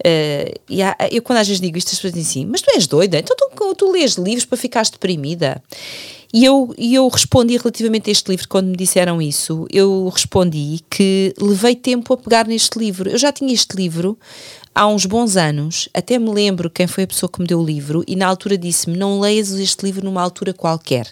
[0.00, 2.70] Uh, e há, eu quando às vezes digo isto, as pessoas dizem assim, mas tu
[2.70, 5.62] és doida, então tu, tu lês livros para ficares deprimida.
[6.32, 10.80] E eu, e eu respondi relativamente a este livro, quando me disseram isso, eu respondi
[10.90, 13.08] que levei tempo a pegar neste livro.
[13.08, 14.18] Eu já tinha este livro
[14.74, 17.64] há uns bons anos, até me lembro quem foi a pessoa que me deu o
[17.64, 21.06] livro, e na altura disse-me: Não leias este livro numa altura qualquer.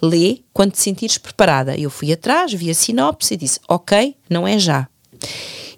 [0.00, 1.76] Lê quando te sentires preparada.
[1.76, 4.88] Eu fui atrás, vi a sinopse e disse: Ok, não é já.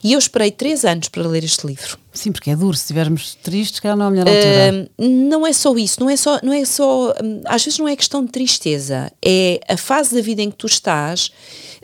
[0.03, 1.99] E eu esperei três anos para ler este livro.
[2.13, 2.75] Sim, porque é duro.
[2.75, 4.91] Se estivermos tristes, que não é a melhor altura.
[4.99, 7.15] Uh, não é só isso, não é só, não é só.
[7.23, 10.57] Um, às vezes não é questão de tristeza, é a fase da vida em que
[10.57, 11.27] tu estás,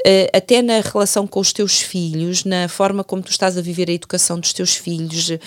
[0.01, 3.91] uh, até na relação com os teus filhos, na forma como tu estás a viver
[3.91, 5.39] a educação dos teus filhos, uh,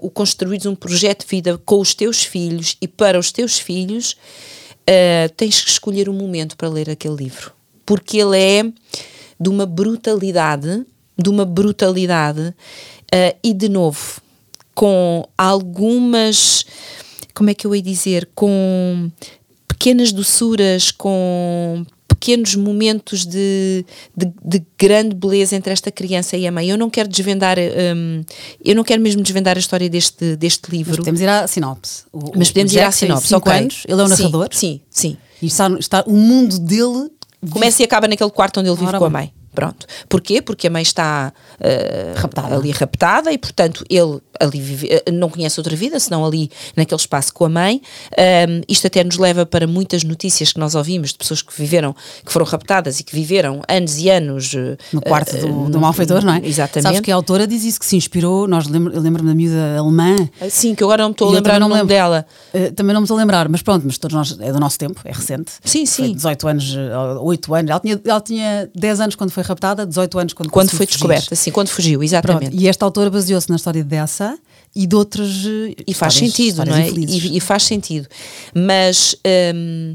[0.00, 4.16] o construir um projeto de vida com os teus filhos e para os teus filhos,
[5.36, 7.52] tens que escolher um momento para ler aquele livro.
[7.84, 8.62] Porque ele é
[9.38, 14.20] de uma brutalidade de uma brutalidade uh, e, de novo,
[14.74, 16.64] com algumas.
[17.34, 18.28] Como é que eu ia dizer?
[18.34, 19.10] Com
[19.68, 23.84] pequenas doçuras, com pequenos momentos de,
[24.16, 26.68] de, de, grande beleza entre esta criança e a mãe.
[26.68, 28.22] Eu não quero desvendar, um,
[28.64, 30.92] eu não quero mesmo desvendar a história deste, deste livro.
[30.92, 32.04] Mas podemos ir à sinopse.
[32.12, 33.52] O, Mas podemos ir à sinopse, ok.
[33.52, 34.48] Anos, ele é o narrador.
[34.52, 35.10] Sim, sim.
[35.10, 35.16] sim.
[35.42, 37.10] E está, está o mundo dele.
[37.50, 39.32] Começa e acaba naquele quarto onde ele vive Ora, com a mãe.
[39.56, 39.86] Pronto.
[40.06, 40.42] Porquê?
[40.42, 42.54] Porque a mãe está uh, raptada.
[42.54, 47.00] ali raptada e, portanto, ele ali vive, eh, não conhece outra vida, senão ali naquele
[47.00, 47.80] espaço com a mãe.
[48.12, 51.94] Um, isto até nos leva para muitas notícias que nós ouvimos de pessoas que viveram,
[52.24, 55.80] que foram raptadas e que viveram anos e anos eh, no quarto uh, do, do
[55.80, 56.40] malfeitor, não é?
[56.44, 56.82] Exatamente.
[56.82, 59.78] Sabes que a autora diz isso que se inspirou, nós lembro, eu lembro-me da miúda
[59.78, 60.16] alemã.
[60.50, 61.88] Sim, que agora não me estou a lembrar o nome lembro.
[61.88, 62.26] dela.
[62.52, 64.78] Uh, também não me estou a lembrar, mas pronto, mas todos nós, é do nosso
[64.78, 65.52] tempo, é recente.
[65.64, 66.04] Sim, sim.
[66.04, 66.76] Foi 18 anos,
[67.22, 70.70] 8 anos, ela tinha, ela tinha 10 anos quando foi raptada, 18 anos quando Quando
[70.70, 72.50] foi descoberta, sim, quando fugiu, exatamente.
[72.50, 74.38] Pronto, e esta autora baseou-se na história dessa
[74.74, 75.30] e de outras.
[75.86, 76.90] E faz sentido, não é?
[76.90, 78.06] E, e, faz sentido.
[78.54, 79.16] Mas
[79.54, 79.94] hum,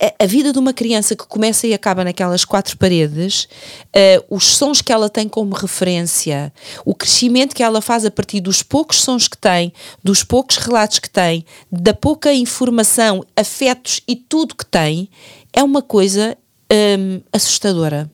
[0.00, 4.56] a, a, vida de uma criança que começa e acaba naquelas quatro paredes, uh, os
[4.56, 6.52] sons que ela tem como referência,
[6.84, 10.98] o crescimento que ela faz a partir dos poucos sons que tem, dos poucos relatos
[10.98, 15.08] que tem, da pouca informação, afetos e tudo que tem,
[15.52, 16.36] é uma coisa
[16.98, 18.10] hum, assustadora.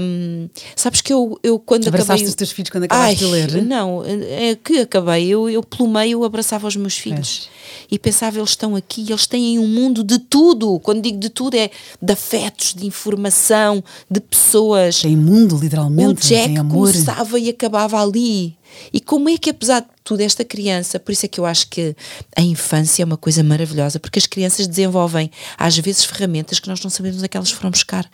[0.00, 2.28] Um, sabes que eu, eu quando Abraçaste acabei.
[2.28, 3.62] os teus filhos quando acabaste Ai, de ler?
[3.62, 5.28] Não, é que acabei.
[5.28, 7.48] Eu, eu pelo meio abraçava os meus filhos
[7.80, 7.86] é.
[7.92, 10.78] e pensava, eles estão aqui, eles têm um mundo de tudo.
[10.80, 15.00] Quando digo de tudo, é de afetos, de informação, de pessoas.
[15.00, 16.10] Tem mundo, literalmente.
[16.10, 18.56] O Jack começava e acabava ali.
[18.92, 21.68] E como é que, apesar de tudo, esta criança, por isso é que eu acho
[21.68, 21.94] que
[22.36, 26.82] a infância é uma coisa maravilhosa, porque as crianças desenvolvem, às vezes, ferramentas que nós
[26.82, 28.08] não sabemos onde é que elas foram buscar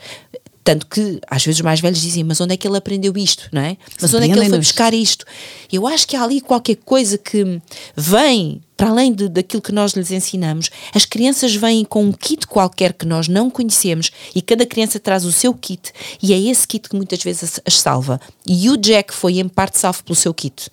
[0.68, 3.48] Tanto que às vezes os mais velhos dizem, mas onde é que ele aprendeu isto,
[3.50, 3.78] não é?
[3.98, 5.24] Mas onde é que ele foi buscar isto?
[5.72, 7.58] Eu acho que há ali qualquer coisa que
[7.96, 12.46] vem para além de, daquilo que nós lhes ensinamos, as crianças vêm com um kit
[12.46, 15.90] qualquer que nós não conhecemos e cada criança traz o seu kit
[16.22, 18.20] e é esse kit que muitas vezes as salva.
[18.46, 20.68] E o Jack foi em parte salvo pelo seu kit.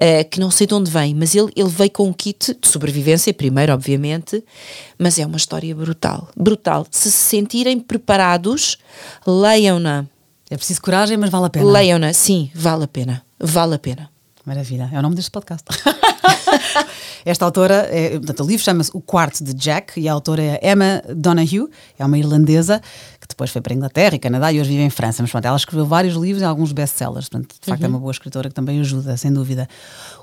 [0.00, 2.66] Uh, que não sei de onde vem, mas ele, ele veio com um kit de
[2.66, 4.42] sobrevivência, primeiro, obviamente,
[4.98, 6.30] mas é uma história brutal.
[6.34, 6.86] Brutal.
[6.90, 8.78] Se se sentirem preparados,
[9.26, 10.06] leiam-na.
[10.48, 11.70] É preciso coragem, mas vale a pena.
[11.70, 13.22] Leiam-na, sim, vale a pena.
[13.38, 14.10] Vale a pena.
[14.44, 15.64] Maravilha, é o nome deste podcast.
[17.24, 20.72] Esta autora, é, portanto, o livro chama-se O Quarto de Jack e a autora é
[20.72, 22.80] Emma Donahue, é uma irlandesa
[23.30, 25.22] depois foi para a Inglaterra e Canadá e hoje vive em França.
[25.22, 27.86] Mas pronto, ela escreveu vários livros e alguns best-sellers, portanto, de facto uhum.
[27.86, 29.68] é uma boa escritora que também ajuda, sem dúvida.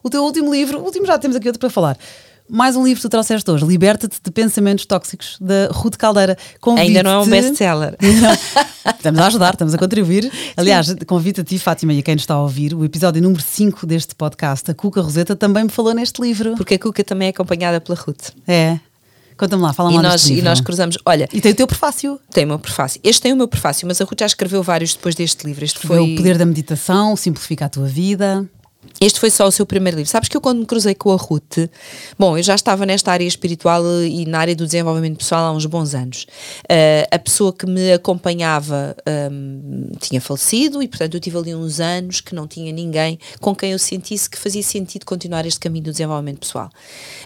[0.03, 1.97] O teu último livro, o último já temos aqui outro para falar.
[2.49, 6.37] Mais um livro que tu trouxeste hoje, Liberta-te de Pensamentos Tóxicos, da Ruth Caldeira.
[6.77, 7.97] Ainda não é um best-seller.
[8.95, 10.31] estamos a ajudar, estamos a contribuir.
[10.55, 13.41] Aliás, convido a ti, Fátima, e a quem nos está a ouvir, o episódio número
[13.41, 16.55] 5 deste podcast, a Cuca Roseta também me falou neste livro.
[16.55, 18.29] Porque a Cuca também é acompanhada pela Ruth.
[18.47, 18.79] É.
[19.37, 20.39] Conta-me lá, fala e lá nós, livro.
[20.39, 21.29] E nós cruzamos, olha...
[21.31, 22.19] E tem o teu prefácio.
[22.31, 22.99] Tem o meu prefácio.
[23.03, 25.63] Este tem o meu prefácio, mas a Ruth já escreveu vários depois deste livro.
[25.63, 25.99] Este foi...
[25.99, 28.49] O Poder da Meditação, Simplifica a Tua Vida...
[28.99, 30.09] Este foi só o seu primeiro livro.
[30.09, 31.69] Sabes que eu, quando me cruzei com a Ruth,
[32.17, 35.65] bom, eu já estava nesta área espiritual e na área do desenvolvimento pessoal há uns
[35.65, 36.25] bons anos.
[36.63, 38.95] Uh, a pessoa que me acompanhava
[39.31, 43.55] um, tinha falecido e, portanto, eu tive ali uns anos que não tinha ninguém com
[43.55, 46.69] quem eu sentisse que fazia sentido continuar este caminho do desenvolvimento pessoal.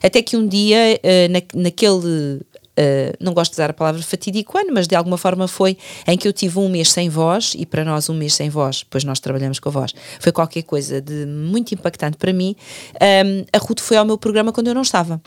[0.04, 2.41] Até que um dia, uh, na, naquele
[2.82, 6.17] Uh, não gosto de usar a palavra fatídico ano, mas de alguma forma foi em
[6.17, 9.04] que eu tive um mês sem voz, e para nós um mês sem voz, pois
[9.04, 12.56] nós trabalhamos com a voz, foi qualquer coisa de muito impactante para mim.
[12.96, 15.22] Um, a Ruth foi ao meu programa quando eu não estava.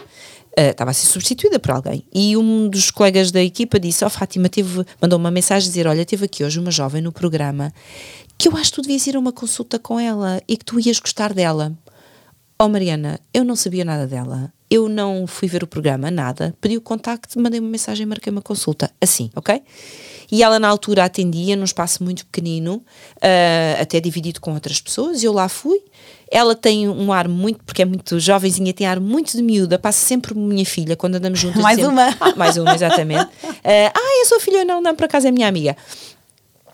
[0.58, 2.04] Uh, estava a ser substituída por alguém.
[2.12, 5.86] E um dos colegas da equipa disse: Ó oh, Fátima, teve, mandou uma mensagem dizer:
[5.86, 7.72] Olha, teve aqui hoje uma jovem no programa
[8.36, 10.80] que eu acho que tu devias ir a uma consulta com ela e que tu
[10.80, 11.72] ias gostar dela.
[12.60, 14.52] Oh Mariana, eu não sabia nada dela.
[14.74, 16.52] Eu não fui ver o programa, nada.
[16.60, 18.90] Pedi o contacto, mandei uma mensagem, marquei uma consulta.
[19.00, 19.62] Assim, ok?
[20.32, 22.82] E ela na altura atendia num espaço muito pequenino,
[23.18, 25.80] uh, até dividido com outras pessoas, e eu lá fui.
[26.28, 30.04] Ela tem um ar muito, porque é muito jovenzinha, tem ar muito de miúda, passa
[30.04, 31.62] sempre por minha filha quando andamos juntas.
[31.62, 32.08] mais sempre, uma.
[32.18, 33.26] Ah, mais uma, exatamente.
[33.26, 33.30] Uh,
[33.94, 34.64] ah, é sua filha?
[34.64, 35.76] Não, não, por acaso é minha amiga.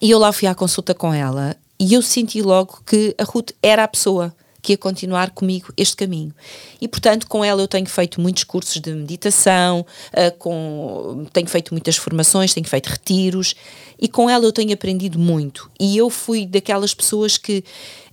[0.00, 3.50] E eu lá fui à consulta com ela e eu senti logo que a Ruth
[3.62, 6.34] era a pessoa que ia continuar comigo este caminho.
[6.80, 9.80] E, portanto, com ela eu tenho feito muitos cursos de meditação,
[10.12, 13.54] uh, com, tenho feito muitas formações, tenho feito retiros,
[14.00, 15.70] e com ela eu tenho aprendido muito.
[15.78, 17.64] E eu fui daquelas pessoas que.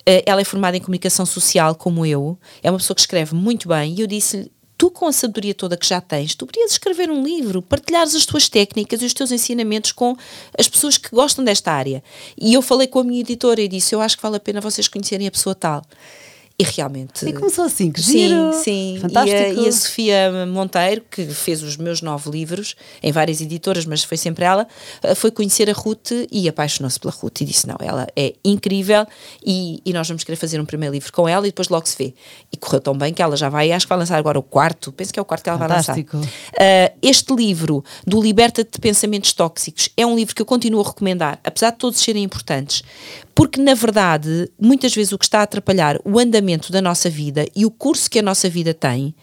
[0.08, 3.68] Uh, ela é formada em comunicação social, como eu, é uma pessoa que escreve muito
[3.68, 7.10] bem, e eu disse-lhe: tu, com a sabedoria toda que já tens, tu poderias escrever
[7.10, 10.16] um livro, partilhares as tuas técnicas e os teus ensinamentos com
[10.58, 12.04] as pessoas que gostam desta área.
[12.38, 14.62] E eu falei com a minha editora e disse: Eu acho que vale a pena
[14.62, 15.84] vocês conhecerem a pessoa tal.
[16.60, 17.24] E realmente.
[17.24, 18.52] E começou assim, que sim, giro.
[18.52, 19.38] Sim, Fantástico.
[19.38, 23.86] E a, e a, Sofia Monteiro, que fez os meus nove livros, em várias editoras,
[23.86, 24.68] mas foi sempre ela,
[25.04, 29.06] eh, foi conhecer a Ruth e apaixonou-se pela Ruth e disse: Não, ela é incrível
[29.46, 31.96] e, e, nós vamos querer fazer um primeiro livro com ela e depois logo se
[31.96, 32.16] vê.
[32.52, 34.92] E correu tão bem que ela já vai, acho que vai lançar agora o quarto,
[34.92, 36.18] penso que é o quarto que ela Fantástico.
[36.18, 36.92] vai lançar.
[36.92, 40.88] Uh, este livro, do Liberta-te de Pensamentos Tóxicos, é um livro que eu continuo a
[40.88, 42.84] recomendar, apesar de todos serem importantes,
[43.36, 47.46] porque, na verdade, muitas vezes o que está a atrapalhar o andamento da nossa vida
[47.56, 49.14] e o curso que a nossa vida tem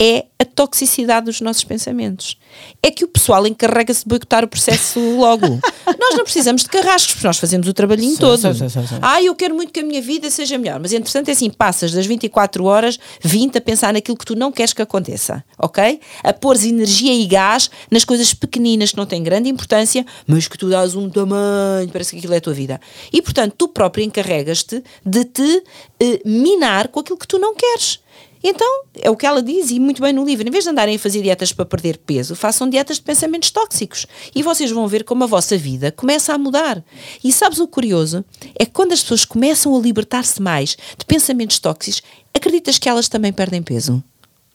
[0.00, 2.36] é a toxicidade dos nossos pensamentos.
[2.82, 5.46] É que o pessoal encarrega-se de boicotar o processo logo.
[5.98, 8.54] nós não precisamos de carrascos, porque nós fazemos o trabalhinho sim, todo.
[8.54, 11.32] Sim, sim, ah, eu quero muito que a minha vida seja melhor, mas entretanto é
[11.32, 15.44] assim, passas das 24 horas 20 a pensar naquilo que tu não queres que aconteça,
[15.58, 16.00] ok?
[16.22, 20.58] A pôr energia e gás nas coisas pequeninas que não têm grande importância, mas que
[20.58, 22.80] tu dás um tamanho, parece que aquilo é a tua vida.
[23.12, 25.62] E portanto, tu próprio encarregas-te de te
[26.00, 28.00] eh, minar com aquilo que tu não queres.
[28.46, 30.96] Então, é o que ela diz, e muito bem no livro: em vez de andarem
[30.96, 34.06] a fazer dietas para perder peso, façam dietas de pensamentos tóxicos.
[34.34, 36.84] E vocês vão ver como a vossa vida começa a mudar.
[37.24, 38.22] E sabes o curioso?
[38.54, 42.02] É que quando as pessoas começam a libertar-se mais de pensamentos tóxicos,
[42.34, 44.04] acreditas que elas também perdem peso?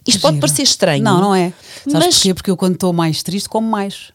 [0.05, 1.03] Isto pode parecer estranho.
[1.03, 1.51] Não, não é.
[1.83, 2.15] Sabes mas...
[2.15, 2.33] porquê?
[2.35, 4.11] Porque eu, quando estou mais triste, como mais.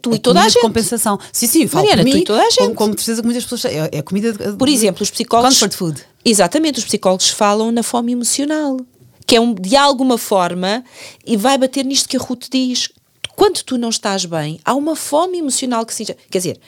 [0.00, 0.62] Tu e toda a gente.
[0.62, 1.18] compensação.
[1.32, 2.58] Sim, sim, falo Mariana, mim, tu e toda a gente.
[2.58, 3.64] Como, como certeza que muitas pessoas.
[3.64, 4.32] É, é comida.
[4.32, 5.54] De, Por exemplo, os psicólogos.
[5.54, 6.04] Comfort food.
[6.24, 8.76] Exatamente, os psicólogos falam na fome emocional
[9.30, 10.84] que é um, de alguma forma,
[11.24, 12.88] e vai bater nisto que a Ruth diz.
[13.36, 16.04] Quando tu não estás bem, há uma fome emocional que se.
[16.04, 16.60] Quer dizer,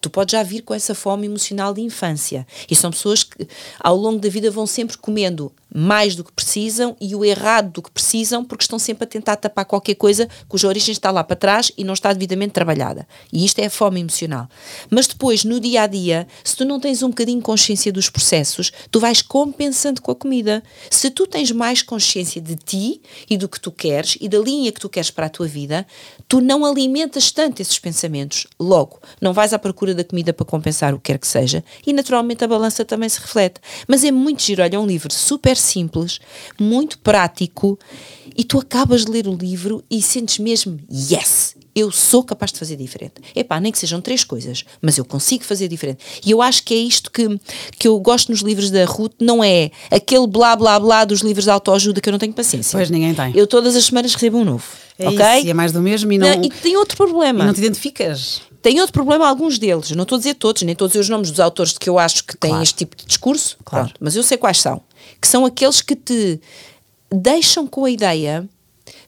[0.00, 2.46] tu podes já vir com essa fome emocional de infância.
[2.70, 3.46] E são pessoas que,
[3.78, 7.82] ao longo da vida, vão sempre comendo mais do que precisam e o errado do
[7.82, 11.34] que precisam, porque estão sempre a tentar tapar qualquer coisa cuja origem está lá para
[11.34, 13.08] trás e não está devidamente trabalhada.
[13.32, 14.48] E isto é a fome emocional.
[14.88, 18.70] Mas depois, no dia a dia, se tu não tens um bocadinho consciência dos processos,
[18.88, 20.62] tu vais compensando com a comida.
[20.88, 24.70] Se tu tens mais consciência de ti e do que tu queres e da linha
[24.70, 25.84] que tu queres para a tua vida,
[26.28, 28.46] tu não alimentas tanto esses pensamentos.
[28.60, 31.92] Logo, não vais à procura da comida para compensar o que quer que seja e
[31.92, 33.60] naturalmente a balança também se reflete.
[33.86, 36.20] Mas é muito giro, olha, é um livro super simples,
[36.58, 37.78] muito prático,
[38.36, 42.58] e tu acabas de ler o livro e sentes mesmo, yes, eu sou capaz de
[42.58, 43.14] fazer diferente.
[43.34, 45.98] Epá, nem que sejam três coisas, mas eu consigo fazer diferente.
[46.24, 47.26] E eu acho que é isto que,
[47.78, 51.44] que eu gosto nos livros da Ruth, não é aquele blá blá blá dos livros
[51.44, 52.78] de autoajuda que eu não tenho paciência.
[52.78, 53.32] Pois ninguém tem.
[53.34, 54.64] Eu todas as semanas recebo um novo.
[54.98, 55.38] É ok?
[55.38, 57.42] isso, e é mais do mesmo e não, Não, e tem outro problema.
[57.42, 58.42] e não te identificas.
[58.64, 59.90] Tem outro problema, alguns deles.
[59.90, 61.98] Não estou a dizer todos, nem estou a dizer os nomes dos autores que eu
[61.98, 62.62] acho que têm Claro.
[62.62, 63.58] este tipo de discurso.
[63.62, 63.84] Claro.
[63.88, 64.80] Pronto, mas eu sei quais são.
[65.20, 66.40] Que são aqueles que te
[67.12, 68.48] deixam com a ideia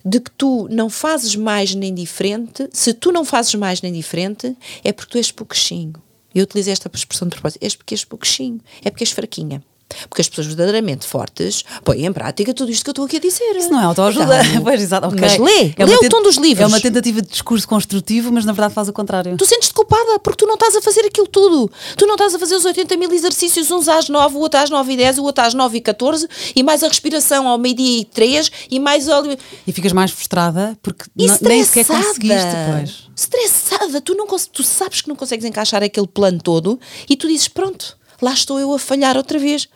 [0.04, 2.68] de que tu não fazes mais nem diferente.
[2.70, 5.94] Se tu não fazes mais nem diferente, é porque tu és pouquinho.
[6.34, 7.62] Eu utilizei esta expressão de propósito.
[7.62, 8.60] És porque és pouquinho.
[8.84, 9.64] É porque és fraquinha.
[10.08, 13.20] Porque as pessoas verdadeiramente fortes põem em prática tudo isto que eu estou aqui a
[13.20, 13.56] dizer.
[13.56, 14.44] Isso não é autoajuda.
[14.44, 15.06] Então, pois, exato.
[15.06, 15.18] ok.
[15.20, 16.64] Mas lê, É lê o tom dos livros.
[16.64, 19.36] É uma tentativa de discurso construtivo, mas na verdade faz o contrário.
[19.36, 21.70] Tu sentes-te culpada porque tu não estás a fazer aquilo tudo.
[21.96, 24.70] Tu não estás a fazer os 80 mil exercícios, uns às 9, o outro às
[24.70, 28.00] 9 e 10, o outro às 9 e 14, e mais a respiração ao meio-dia
[28.00, 29.36] e 3, e mais óleo.
[29.66, 33.06] E ficas mais frustrada porque nem sequer conseguiste depois.
[33.16, 34.00] Estressada.
[34.00, 37.96] Tu, não, tu sabes que não consegues encaixar aquele plano todo e tu dizes: pronto,
[38.20, 39.68] lá estou eu a falhar outra vez.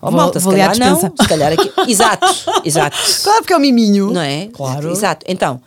[0.00, 1.72] Oh, Vou- malta, se vou à calhar não, se calhar aqui.
[1.90, 2.26] Exato,
[2.64, 2.96] exato.
[3.24, 4.12] Claro, porque é o miminho.
[4.12, 4.48] Não é?
[4.52, 4.90] Claro.
[4.92, 5.26] Exato.
[5.28, 5.60] Então,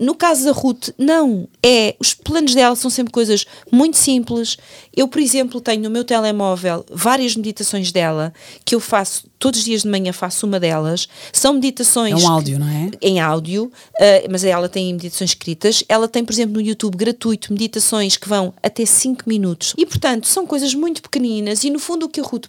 [0.00, 1.48] no caso da Ruth, não.
[1.64, 4.56] É, os planos dela são sempre coisas muito simples.
[4.96, 8.32] Eu, por exemplo, tenho no meu telemóvel várias meditações dela
[8.64, 11.08] que eu faço todos os dias de manhã, faço uma delas.
[11.32, 12.12] São meditações.
[12.12, 12.90] É um áudio, não é?
[13.00, 15.84] Em áudio, ah, mas ela tem meditações escritas.
[15.88, 19.74] Ela tem, por exemplo, no YouTube gratuito meditações que vão até 5 minutos.
[19.76, 21.64] E, portanto, são coisas muito pequeninas.
[21.64, 22.46] E, no fundo, o que a Ruth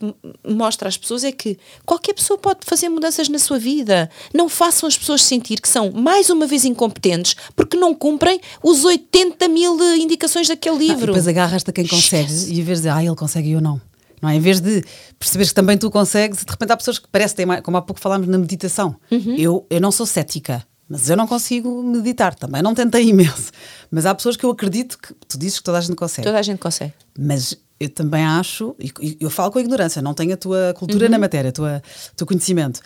[0.48, 4.10] mostra às pessoas é que qualquer pessoa pode fazer mudanças na sua vida.
[4.34, 8.84] Não façam as pessoas sentir que são, mais uma vez, incompetentes porque não cumprem os
[8.86, 11.06] 80 mil eh, indicações daquele Não, livro.
[11.08, 13.62] depois agarras-te a quem consegue e em vez de dizer, ah, ele consegue e eu
[13.62, 13.80] não.
[14.22, 14.36] Não é?
[14.36, 14.84] Em vez de
[15.18, 17.78] perceberes que também tu consegues, de repente há pessoas que parece que têm mais, como
[17.78, 18.96] há pouco falámos na meditação.
[19.10, 19.36] Uhum.
[19.38, 22.36] Eu, eu não sou cética, mas eu não consigo meditar.
[22.36, 23.52] Também não tentei imenso.
[23.90, 26.26] Mas há pessoas que eu acredito que tu dizes que toda a gente consegue.
[26.28, 26.94] Toda a gente consegue.
[27.18, 31.06] Mas eu também acho, e eu falo com a ignorância, não tenho a tua cultura
[31.06, 31.12] Uhum.
[31.12, 32.82] na matéria, o teu conhecimento.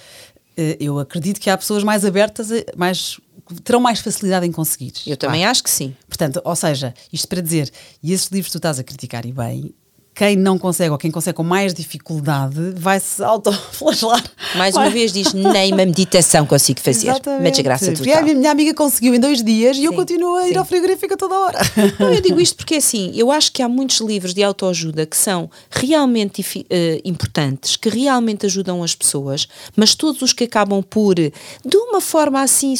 [0.55, 3.19] Eh, Eu acredito que há pessoas mais abertas, a- mais,
[3.63, 4.93] terão mais facilidade em conseguir.
[5.05, 5.95] Eu também acho que sim.
[6.07, 9.31] Portanto, ou seja, isto para dizer, e esses livros que tu estás a criticar e
[9.31, 9.73] bem,
[10.15, 14.23] quem não consegue ou quem consegue com mais dificuldade vai-se autoflagelar.
[14.55, 17.07] Mais uma Vai- vez diz, nem uma meditação consigo fazer.
[17.09, 17.41] Exatamente.
[17.41, 20.47] Uma desgraça a minha, minha amiga conseguiu em dois dias e eu Sim, continuo a
[20.47, 20.57] ir sim.
[20.57, 21.59] ao frigorífico toda hora.
[21.99, 25.17] Não, eu digo isto porque assim, eu acho que há muitos livros de autoajuda que
[25.17, 31.15] são realmente eh, importantes, que realmente ajudam as pessoas, mas todos os que acabam por,
[31.15, 32.73] de uma forma assim,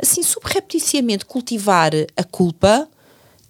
[0.00, 2.88] assim subrepticiamente, cultivar a culpa.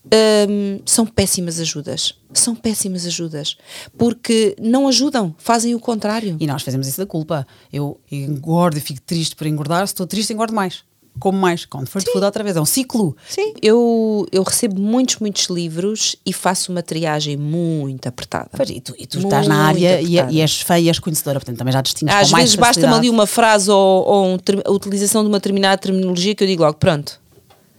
[0.05, 2.15] Hum, são péssimas ajudas.
[2.33, 3.57] São péssimas ajudas.
[3.99, 6.37] Porque não ajudam, fazem o contrário.
[6.41, 7.47] E nós fazemos isso da culpa.
[7.73, 10.83] Eu engordo e fico triste por engordar, se estou triste, engordo mais.
[11.19, 11.65] Como mais.
[11.67, 12.57] Comfort food outra vez.
[12.57, 13.17] É um ciclo.
[13.29, 18.49] Sim, eu, eu recebo muitos, muitos livros e faço uma triagem muito apertada.
[18.57, 20.33] Pois, E tu, e tu estás na Muito área e, apertada.
[20.33, 23.27] e és feia e és conhecedora, portanto também já distingues Às vezes basta-me ali uma
[23.27, 27.21] frase ou, ou um a utilização de uma determinada terminologia que eu digo logo, pronto,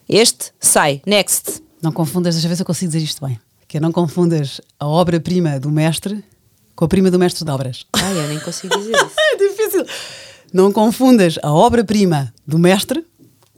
[0.07, 1.63] este sai, next.
[1.82, 3.39] Não confundas, deixa eu ver se eu consigo dizer isto bem.
[3.67, 6.24] Que é não confundas a obra-prima do mestre
[6.76, 7.86] com a prima do mestre de obras.
[7.94, 9.12] Ai, eu nem consigo dizer isso.
[9.17, 9.86] É difícil.
[10.54, 13.06] Não confundas a obra-prima do mestre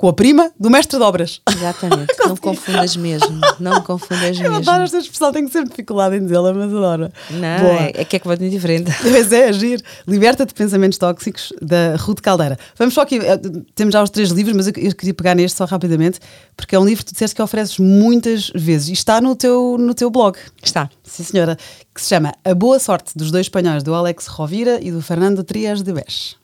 [0.03, 1.39] com a prima do mestre de obras.
[1.49, 4.57] Exatamente, não confundas mesmo, não confundas Eu mesmo.
[4.57, 7.09] adoro esta expressão, tenho sempre dificuldade em dizê-la, mas adoro.
[7.29, 7.83] Não, Boa.
[7.83, 8.91] é, é que é completamente diferente.
[9.01, 9.81] Pois é, agir.
[10.05, 12.59] Liberta-te de pensamentos tóxicos da Ruth Caldeira.
[12.77, 13.39] Vamos só aqui, eh,
[13.75, 16.19] temos já os três livros, mas eu, eu queria pegar neste só rapidamente,
[16.57, 19.77] porque é um livro que tu disseste que ofereces muitas vezes e está no teu,
[19.79, 20.37] no teu blog.
[20.61, 20.89] Está.
[21.01, 21.57] Sim, senhora.
[21.95, 25.45] Que se chama A Boa Sorte dos Dois Espanhóis, do Alex Rovira e do Fernando
[25.45, 26.35] Trias de Bes.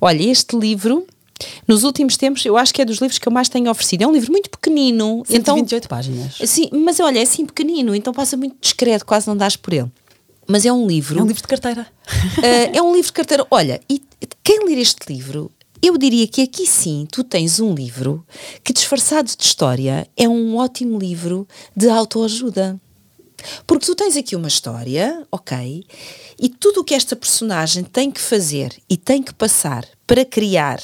[0.00, 1.06] Olha, este livro,
[1.66, 4.02] nos últimos tempos, eu acho que é dos livros que eu mais tenho oferecido.
[4.02, 5.22] É um livro muito pequenino.
[5.28, 6.38] Então, 128 páginas.
[6.44, 9.90] Sim, mas olha, é assim pequenino, então passa muito discreto, quase não dás por ele.
[10.46, 11.18] Mas é um livro.
[11.18, 11.86] É um livro de carteira.
[12.38, 12.42] Uh,
[12.76, 13.46] é um livro de carteira.
[13.50, 14.02] Olha, e
[14.42, 18.24] quem ler este livro, eu diria que aqui sim tu tens um livro
[18.62, 22.80] que, disfarçado de história, é um ótimo livro de autoajuda.
[23.66, 25.84] Porque tu tens aqui uma história, ok,
[26.38, 30.80] e tudo o que esta personagem tem que fazer e tem que passar para criar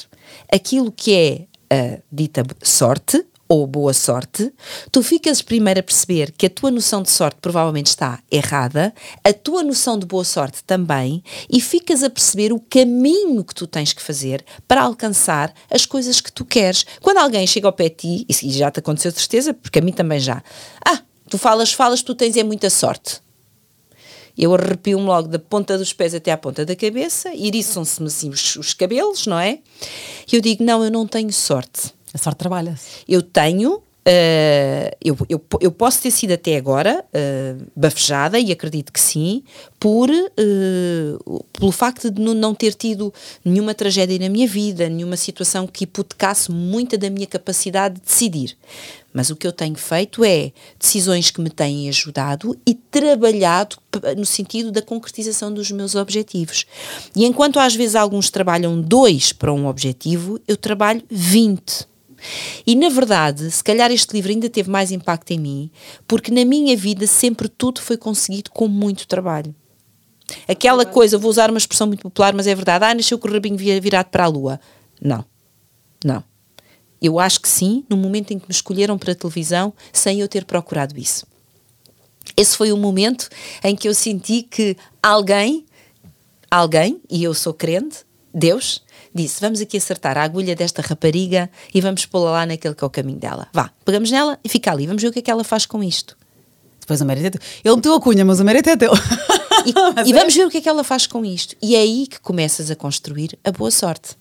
[0.52, 4.52] aquilo que é a dita sorte ou boa sorte,
[4.92, 8.92] tu ficas primeiro a perceber que a tua noção de sorte provavelmente está errada,
[9.24, 13.66] a tua noção de boa sorte também, e ficas a perceber o caminho que tu
[13.66, 16.84] tens que fazer para alcançar as coisas que tu queres.
[17.00, 19.82] Quando alguém chega ao pé de ti, e já te aconteceu de certeza, porque a
[19.82, 20.42] mim também já,
[20.84, 23.22] ah, tu falas, falas, tu tens é muita sorte.
[24.38, 28.56] Eu arrepio-me logo da ponta dos pés até à ponta da cabeça, iriçam-se-me assim os,
[28.56, 29.58] os cabelos, não é?
[30.32, 33.04] E eu digo, não, eu não tenho sorte a sorte trabalha-se.
[33.08, 38.90] Eu tenho, Uh, eu, eu, eu, posso ter sido até agora uh, bafejada, e acredito
[38.90, 39.42] que sim,
[39.78, 43.12] por, uh, pelo facto de não ter tido
[43.44, 48.56] nenhuma tragédia na minha vida, nenhuma situação que hipotecasse muita da minha capacidade de decidir.
[49.12, 53.76] Mas o que eu tenho feito é decisões que me têm ajudado e trabalhado
[54.16, 56.64] no sentido da concretização dos meus objetivos.
[57.14, 61.88] E enquanto às vezes alguns trabalham dois para um objetivo, eu trabalho 20
[62.66, 65.70] e na verdade, se calhar este livro ainda teve mais impacto em mim,
[66.06, 69.54] porque na minha vida sempre tudo foi conseguido com muito trabalho.
[70.46, 73.32] Aquela coisa, vou usar uma expressão muito popular, mas é verdade, ah, nasceu com o
[73.32, 74.60] rabinho virado para a lua.
[75.00, 75.24] Não,
[76.04, 76.22] não.
[77.00, 80.28] Eu acho que sim, no momento em que me escolheram para a televisão, sem eu
[80.28, 81.26] ter procurado isso.
[82.36, 83.28] Esse foi o momento
[83.64, 85.64] em que eu senti que alguém,
[86.50, 87.98] alguém, e eu sou crente,
[88.34, 88.82] Deus,
[89.14, 92.86] disse: Vamos aqui acertar a agulha desta rapariga e vamos pô-la lá naquele que é
[92.86, 93.48] o caminho dela.
[93.52, 95.82] Vá, pegamos nela e fica ali, vamos ver o que é que ela faz com
[95.82, 96.16] isto.
[96.80, 97.40] Depois o mérito é teu.
[97.64, 98.92] Ele meteu a cunha, mas o mérito é teu.
[99.66, 101.54] E, e vamos ver o que é que ela faz com isto.
[101.60, 104.16] E é aí que começas a construir a boa sorte.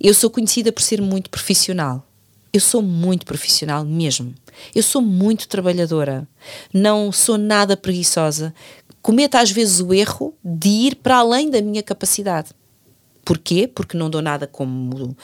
[0.00, 2.04] Eu sou conhecida por ser muito profissional.
[2.52, 4.34] Eu sou muito profissional mesmo.
[4.74, 6.26] Eu sou muito trabalhadora.
[6.72, 8.52] Não sou nada preguiçosa.
[9.00, 12.50] Cometo às vezes o erro de ir para além da minha capacidade.
[13.24, 13.66] Porquê?
[13.66, 15.16] Porque não dou nada como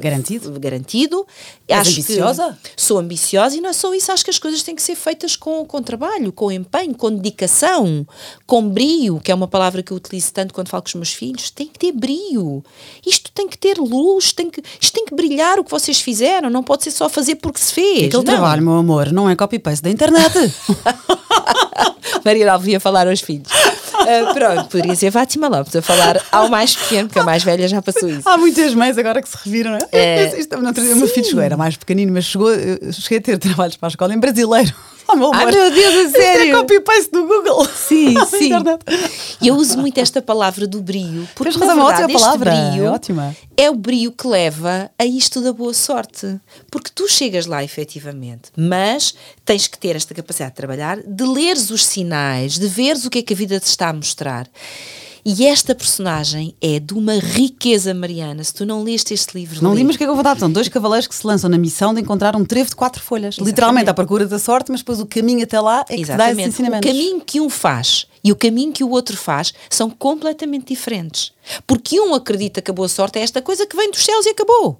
[0.00, 0.58] garantido.
[0.58, 1.26] garantido.
[1.68, 2.58] És ambiciosa?
[2.76, 4.10] Sou ambiciosa e não é só isso.
[4.10, 8.06] Acho que as coisas têm que ser feitas com, com trabalho, com empenho, com dedicação,
[8.46, 11.12] com brio, que é uma palavra que eu utilizo tanto quando falo com os meus
[11.12, 11.50] filhos.
[11.50, 12.64] Tem que ter brio.
[13.06, 16.50] Isto tem que ter luz, tem que, isto tem que brilhar o que vocês fizeram.
[16.50, 18.04] Não pode ser só fazer porque se fez.
[18.04, 18.24] Aquele não.
[18.24, 20.34] trabalho, meu amor, não é copy-paste da internet.
[22.24, 23.48] Maria Alvia falar aos filhos.
[23.52, 27.68] Uh, pronto, poderia ser Fátima Lopes a falar ao mais pequeno, porque a mais velha
[27.68, 28.28] já passou isso.
[28.28, 29.88] Há muitas mães agora que se reviram, não é?
[29.92, 32.48] é isto, não, o meu filho chegou, era mais pequenino, mas chegou,
[32.92, 34.74] cheguei a ter trabalhos para a escola em brasileiro.
[35.06, 36.56] Oh, meu Ai meu Deus, a é sério?
[36.56, 37.66] É copy-paste do Google.
[37.66, 38.50] Sim, sim.
[39.40, 41.28] E eu uso muito esta palavra do brio.
[41.34, 42.50] Porque, Tens razão, é uma ótima palavra.
[42.50, 43.36] Brio é ótima.
[43.56, 46.40] É o brio que leva a isto da boa sorte.
[46.70, 51.70] Porque tu chegas lá efetivamente, mas tens que ter esta capacidade de trabalhar, de leres
[51.70, 54.48] os sinais, de veres o que é que a vida te está a mostrar.
[55.24, 58.44] E esta personagem é de uma riqueza, Mariana.
[58.44, 59.62] Se tu não leste este livro.
[59.62, 60.38] Não li, mas o que é que eu vou dar?
[60.38, 63.36] São dois cavaleiros que se lançam na missão de encontrar um trevo de quatro folhas.
[63.36, 63.50] Exatamente.
[63.50, 66.32] Literalmente à procura da sorte, mas depois o caminho até lá é que Exatamente.
[66.32, 66.90] te dá esses ensinamentos.
[66.90, 71.32] O caminho que um faz e o caminho que o outro faz são completamente diferentes.
[71.66, 74.30] Porque um acredita que a boa sorte é esta coisa que vem dos céus e
[74.30, 74.78] acabou.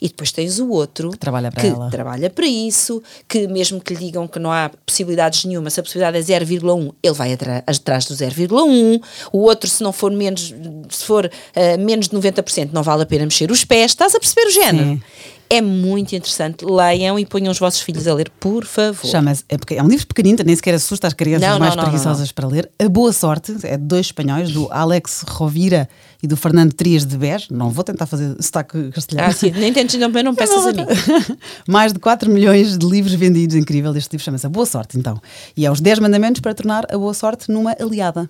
[0.00, 1.90] E depois tens o outro que trabalha para que ela.
[1.90, 5.82] trabalha para isso, que mesmo que lhe digam que não há possibilidades nenhuma, se a
[5.82, 7.32] possibilidade é 0,1, ele vai
[7.66, 9.02] atrás do 0,1.
[9.32, 10.54] O outro, se não for menos,
[10.90, 13.92] se for uh, menos de 90%, não vale a pena mexer os pés.
[13.92, 14.88] Estás a perceber o género?
[14.88, 15.02] Sim.
[15.48, 16.64] É muito interessante.
[16.64, 19.06] Leiam e ponham os vossos filhos a ler, por favor.
[19.08, 22.28] Chama-se, é, é um livro pequenino, nem sequer assusta as crianças não, mais não, preguiçosas
[22.28, 22.70] não, para ler.
[22.78, 25.88] A Boa Sorte, é de dois espanhóis, do Alex Rovira
[26.22, 27.48] e do Fernando Trias de Bés.
[27.48, 29.28] Não vou tentar fazer sotaque castelhano.
[29.28, 30.84] Ah, sim, nem tentes, não, não peças a mim.
[31.68, 33.96] mais de 4 milhões de livros vendidos, incrível.
[33.96, 35.20] Este livro chama-se A Boa Sorte, então.
[35.56, 38.28] E é os 10 mandamentos para tornar a boa sorte numa aliada.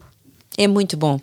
[0.58, 1.20] É muito bom.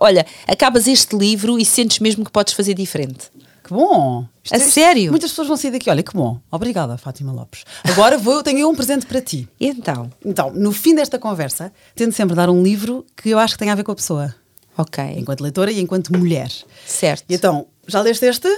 [0.00, 3.30] Olha, acabas este livro e sentes mesmo que podes fazer diferente.
[3.70, 4.26] Que bom!
[4.42, 5.10] Isto a é, sério?
[5.12, 5.88] Muitas pessoas vão sair daqui.
[5.88, 6.40] Olha, que bom.
[6.50, 7.62] Obrigada, Fátima Lopes.
[7.84, 9.48] Agora vou, eu tenho um presente para ti.
[9.60, 10.10] Então?
[10.26, 13.70] Então, no fim desta conversa, tento sempre dar um livro que eu acho que tem
[13.70, 14.34] a ver com a pessoa.
[14.76, 15.04] Ok.
[15.16, 16.50] Enquanto leitora e enquanto mulher.
[16.84, 17.24] Certo.
[17.28, 18.48] E então, já leste este?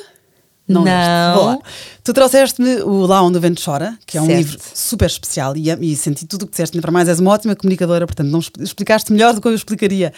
[0.66, 0.82] Não.
[0.82, 1.62] não.
[2.02, 4.38] Tu trouxeste-me o Lá Onde o Vento Chora, que é um certo.
[4.38, 6.80] livro super especial e, e senti tudo o que disseste.
[6.80, 10.10] Para mais, és uma ótima comunicadora, portanto, não explicaste melhor do que eu explicaria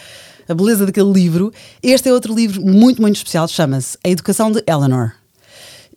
[0.47, 1.51] a beleza daquele livro.
[1.81, 5.13] Este é outro livro muito, muito especial, chama-se A Educação de Eleanor.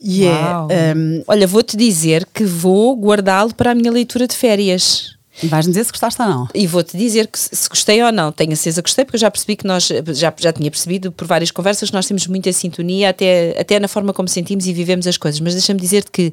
[0.00, 0.68] E é, Uau.
[0.70, 0.94] é.
[0.94, 5.16] Um, Olha, vou-te dizer que vou guardá-lo para a minha leitura de férias.
[5.42, 6.48] E vais-me dizer se gostaste ou não.
[6.52, 9.20] E vou-te dizer que se gostei ou não, tenho a certeza que gostei, porque eu
[9.20, 12.52] já percebi que nós, já, já tinha percebido por várias conversas, que nós temos muita
[12.52, 15.40] sintonia, até, até na forma como sentimos e vivemos as coisas.
[15.40, 16.32] Mas deixa-me dizer-te que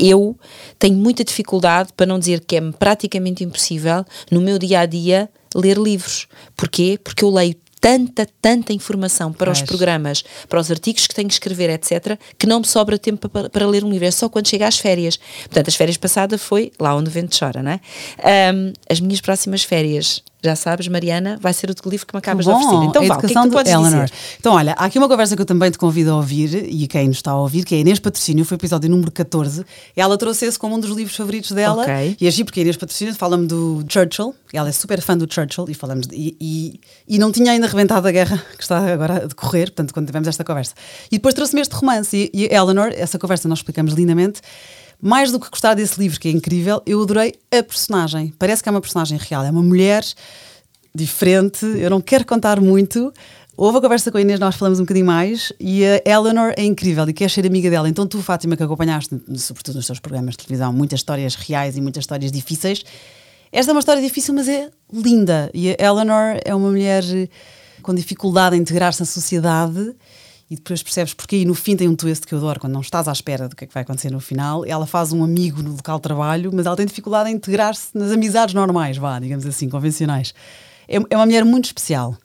[0.00, 0.36] eu
[0.78, 5.28] tenho muita dificuldade, para não dizer que é praticamente impossível, no meu dia a dia,
[5.54, 6.26] ler livros.
[6.56, 6.98] Porquê?
[7.02, 11.34] Porque eu leio tanta, tanta informação para os programas, para os artigos que tenho que
[11.34, 14.06] escrever, etc., que não me sobra tempo para, para, ler um livro.
[14.06, 15.18] É só quando chega às férias.
[15.44, 17.80] Portanto, as férias passadas foi lá onde o vento chora, não é?
[18.52, 22.44] Um, as minhas próximas férias já sabes, Mariana, vai ser o livro que me acabas
[22.44, 22.84] de oferecer.
[22.84, 24.04] Então, vá, o que é que de Eleanor.
[24.04, 24.12] dizer?
[24.38, 27.08] Então, olha, há aqui uma conversa que eu também te convido a ouvir, e quem
[27.08, 29.64] nos está a ouvir, que é a Inês Patrocínio, foi o episódio número 14.
[29.96, 31.82] Ela trouxe esse como um dos livros favoritos dela.
[31.82, 32.16] Okay.
[32.20, 35.66] E agi porque a Inês Patrocínio fala-me do Churchill, ela é super fã do Churchill,
[35.68, 39.16] e falamos de, e, e, e, não tinha ainda rebentado a guerra que está agora
[39.16, 40.74] a decorrer, portanto, quando tivemos esta conversa.
[41.10, 44.40] E depois trouxe-me este romance, e, e Eleanor, essa conversa nós explicamos lindamente.
[45.00, 48.34] Mais do que gostar desse livro, que é incrível, eu adorei a personagem.
[48.36, 50.04] Parece que é uma personagem real, é uma mulher
[50.92, 53.12] diferente, eu não quero contar muito.
[53.56, 56.64] Houve a conversa com a Inês, nós falamos um bocadinho mais e a Eleanor é
[56.64, 57.88] incrível e quer ser amiga dela.
[57.88, 61.80] Então, tu, Fátima, que acompanhaste, sobretudo nos teus programas de televisão, muitas histórias reais e
[61.80, 62.84] muitas histórias difíceis.
[63.50, 65.50] Esta é uma história difícil, mas é linda.
[65.54, 67.02] E a Eleanor é uma mulher
[67.82, 69.94] com dificuldade em integrar-se na sociedade
[70.50, 72.80] e depois percebes porque e no fim tem um twist que eu adoro, quando não
[72.80, 74.64] estás à espera do que é que vai acontecer no final.
[74.64, 78.10] Ela faz um amigo no local de trabalho, mas ela tem dificuldade em integrar-se nas
[78.12, 80.34] amizades normais, vá, digamos assim, convencionais.
[80.88, 82.16] É, é uma mulher muito especial.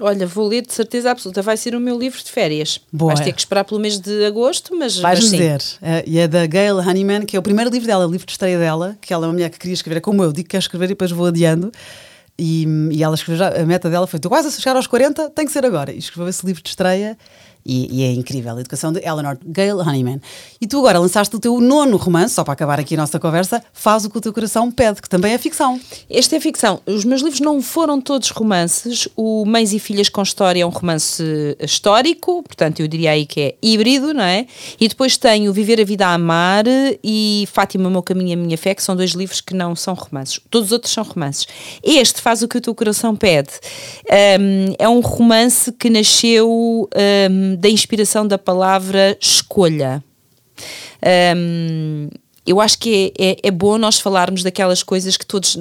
[0.00, 1.42] Olha, vou ler de certeza absoluta.
[1.42, 2.80] Vai ser o meu livro de férias.
[2.92, 3.14] Boa.
[3.14, 4.98] Vais ter que esperar pelo mês de agosto, mas.
[4.98, 5.60] Vais mas dizer.
[5.82, 8.32] Uh, e é da Gail Honeyman, que é o primeiro livro dela, o livro de
[8.32, 10.52] estreia dela, que ela é uma mulher que queria escrever, é como eu, digo que
[10.52, 11.72] quer escrever e depois vou adiando.
[12.38, 15.30] E, e ela escreveu já, a meta dela foi: estou quase a chegar aos 40,
[15.30, 15.92] tem que ser agora.
[15.92, 17.18] E escreveu esse livro de estreia
[17.68, 18.56] e, e, é incrível.
[18.56, 20.20] A educação de Eleanor Gale Honeyman.
[20.58, 23.62] E tu agora lançaste o teu nono romance, só para acabar aqui a nossa conversa,
[23.72, 25.78] Faz o que o teu coração pede, que também é ficção.
[26.08, 26.80] Este é ficção.
[26.86, 29.06] Os meus livros não foram todos romances.
[29.14, 31.22] O Mães e Filhas com História é um romance
[31.60, 34.46] histórico, portanto eu diria aí que é híbrido, não é?
[34.80, 36.64] E depois tenho Viver a Vida a Amar
[37.04, 39.94] e Fátima, Meu Caminho e a Minha Fé, que são dois livros que não são
[39.94, 40.40] romances.
[40.50, 41.46] Todos os outros são romances.
[41.82, 43.50] Este, Faz o que o teu coração pede,
[44.40, 50.02] um, é um romance que nasceu um, da inspiração da palavra escolha.
[51.36, 52.08] Um,
[52.46, 55.58] eu acho que é, é, é, bom nós falarmos daquelas coisas que todos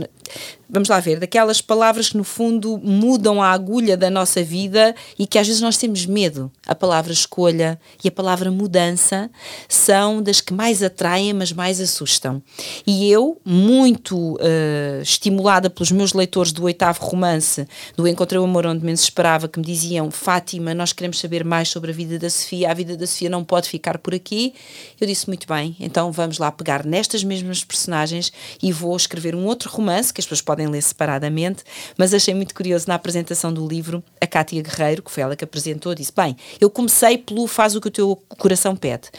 [0.69, 5.25] vamos lá ver, daquelas palavras que no fundo mudam a agulha da nossa vida e
[5.25, 6.51] que às vezes nós temos medo.
[6.65, 9.29] A palavra escolha e a palavra mudança
[9.69, 12.41] são das que mais atraem, mas mais assustam.
[12.85, 18.65] E eu, muito uh, estimulada pelos meus leitores do oitavo romance, do Encontrei o Amor
[18.65, 22.29] Onde Menos Esperava, que me diziam: Fátima, nós queremos saber mais sobre a vida da
[22.29, 24.53] Sofia, a vida da Sofia não pode ficar por aqui.
[24.99, 29.45] Eu disse: muito bem, então vamos lá pegar nestas mesmas personagens e vou escrever um
[29.45, 31.63] outro romance que as pessoas podem ler separadamente,
[31.95, 35.43] mas achei muito curioso na apresentação do livro, a Cátia Guerreiro, que foi ela que
[35.43, 39.09] apresentou, disse: Bem, eu comecei pelo Faz o que o teu coração pede,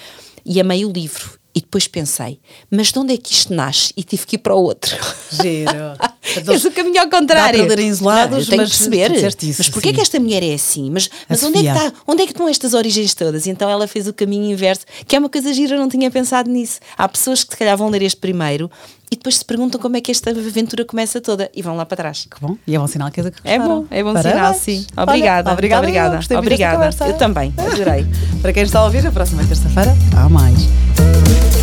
[0.44, 1.38] e amei o livro.
[1.54, 2.38] E depois pensei,
[2.70, 3.92] mas de onde é que isto nasce?
[3.96, 4.96] E tive que ir para o outro.
[5.30, 5.72] Giro.
[6.44, 7.58] Fez o caminho ao contrário.
[7.58, 9.12] Dá para ler isolados, não, eu tenho mas que perceber.
[9.42, 10.88] Isso, mas porquê é que esta mulher é assim?
[10.88, 13.46] Mas, mas onde, é que está, onde é que estão estas origens todas?
[13.46, 16.10] E então ela fez o caminho inverso, que é uma coisa gira, eu não tinha
[16.10, 16.78] pensado nisso.
[16.96, 18.70] Há pessoas que se calhar vão ler este primeiro
[19.10, 21.96] e depois se perguntam como é que esta aventura começa toda e vão lá para
[21.96, 22.26] trás.
[22.30, 22.56] Que bom.
[22.66, 24.34] E é bom sinal que é É bom, é bom Parabéns.
[24.34, 24.86] sinal, sim.
[24.96, 25.50] Obrigada.
[25.50, 25.82] Olha, obrigada.
[25.82, 26.20] Obrigada.
[26.30, 26.90] Eu, obrigada.
[27.06, 28.06] Eu também, adorei.
[28.42, 31.57] para quem está a ouvir, a próxima terça-feira há mais.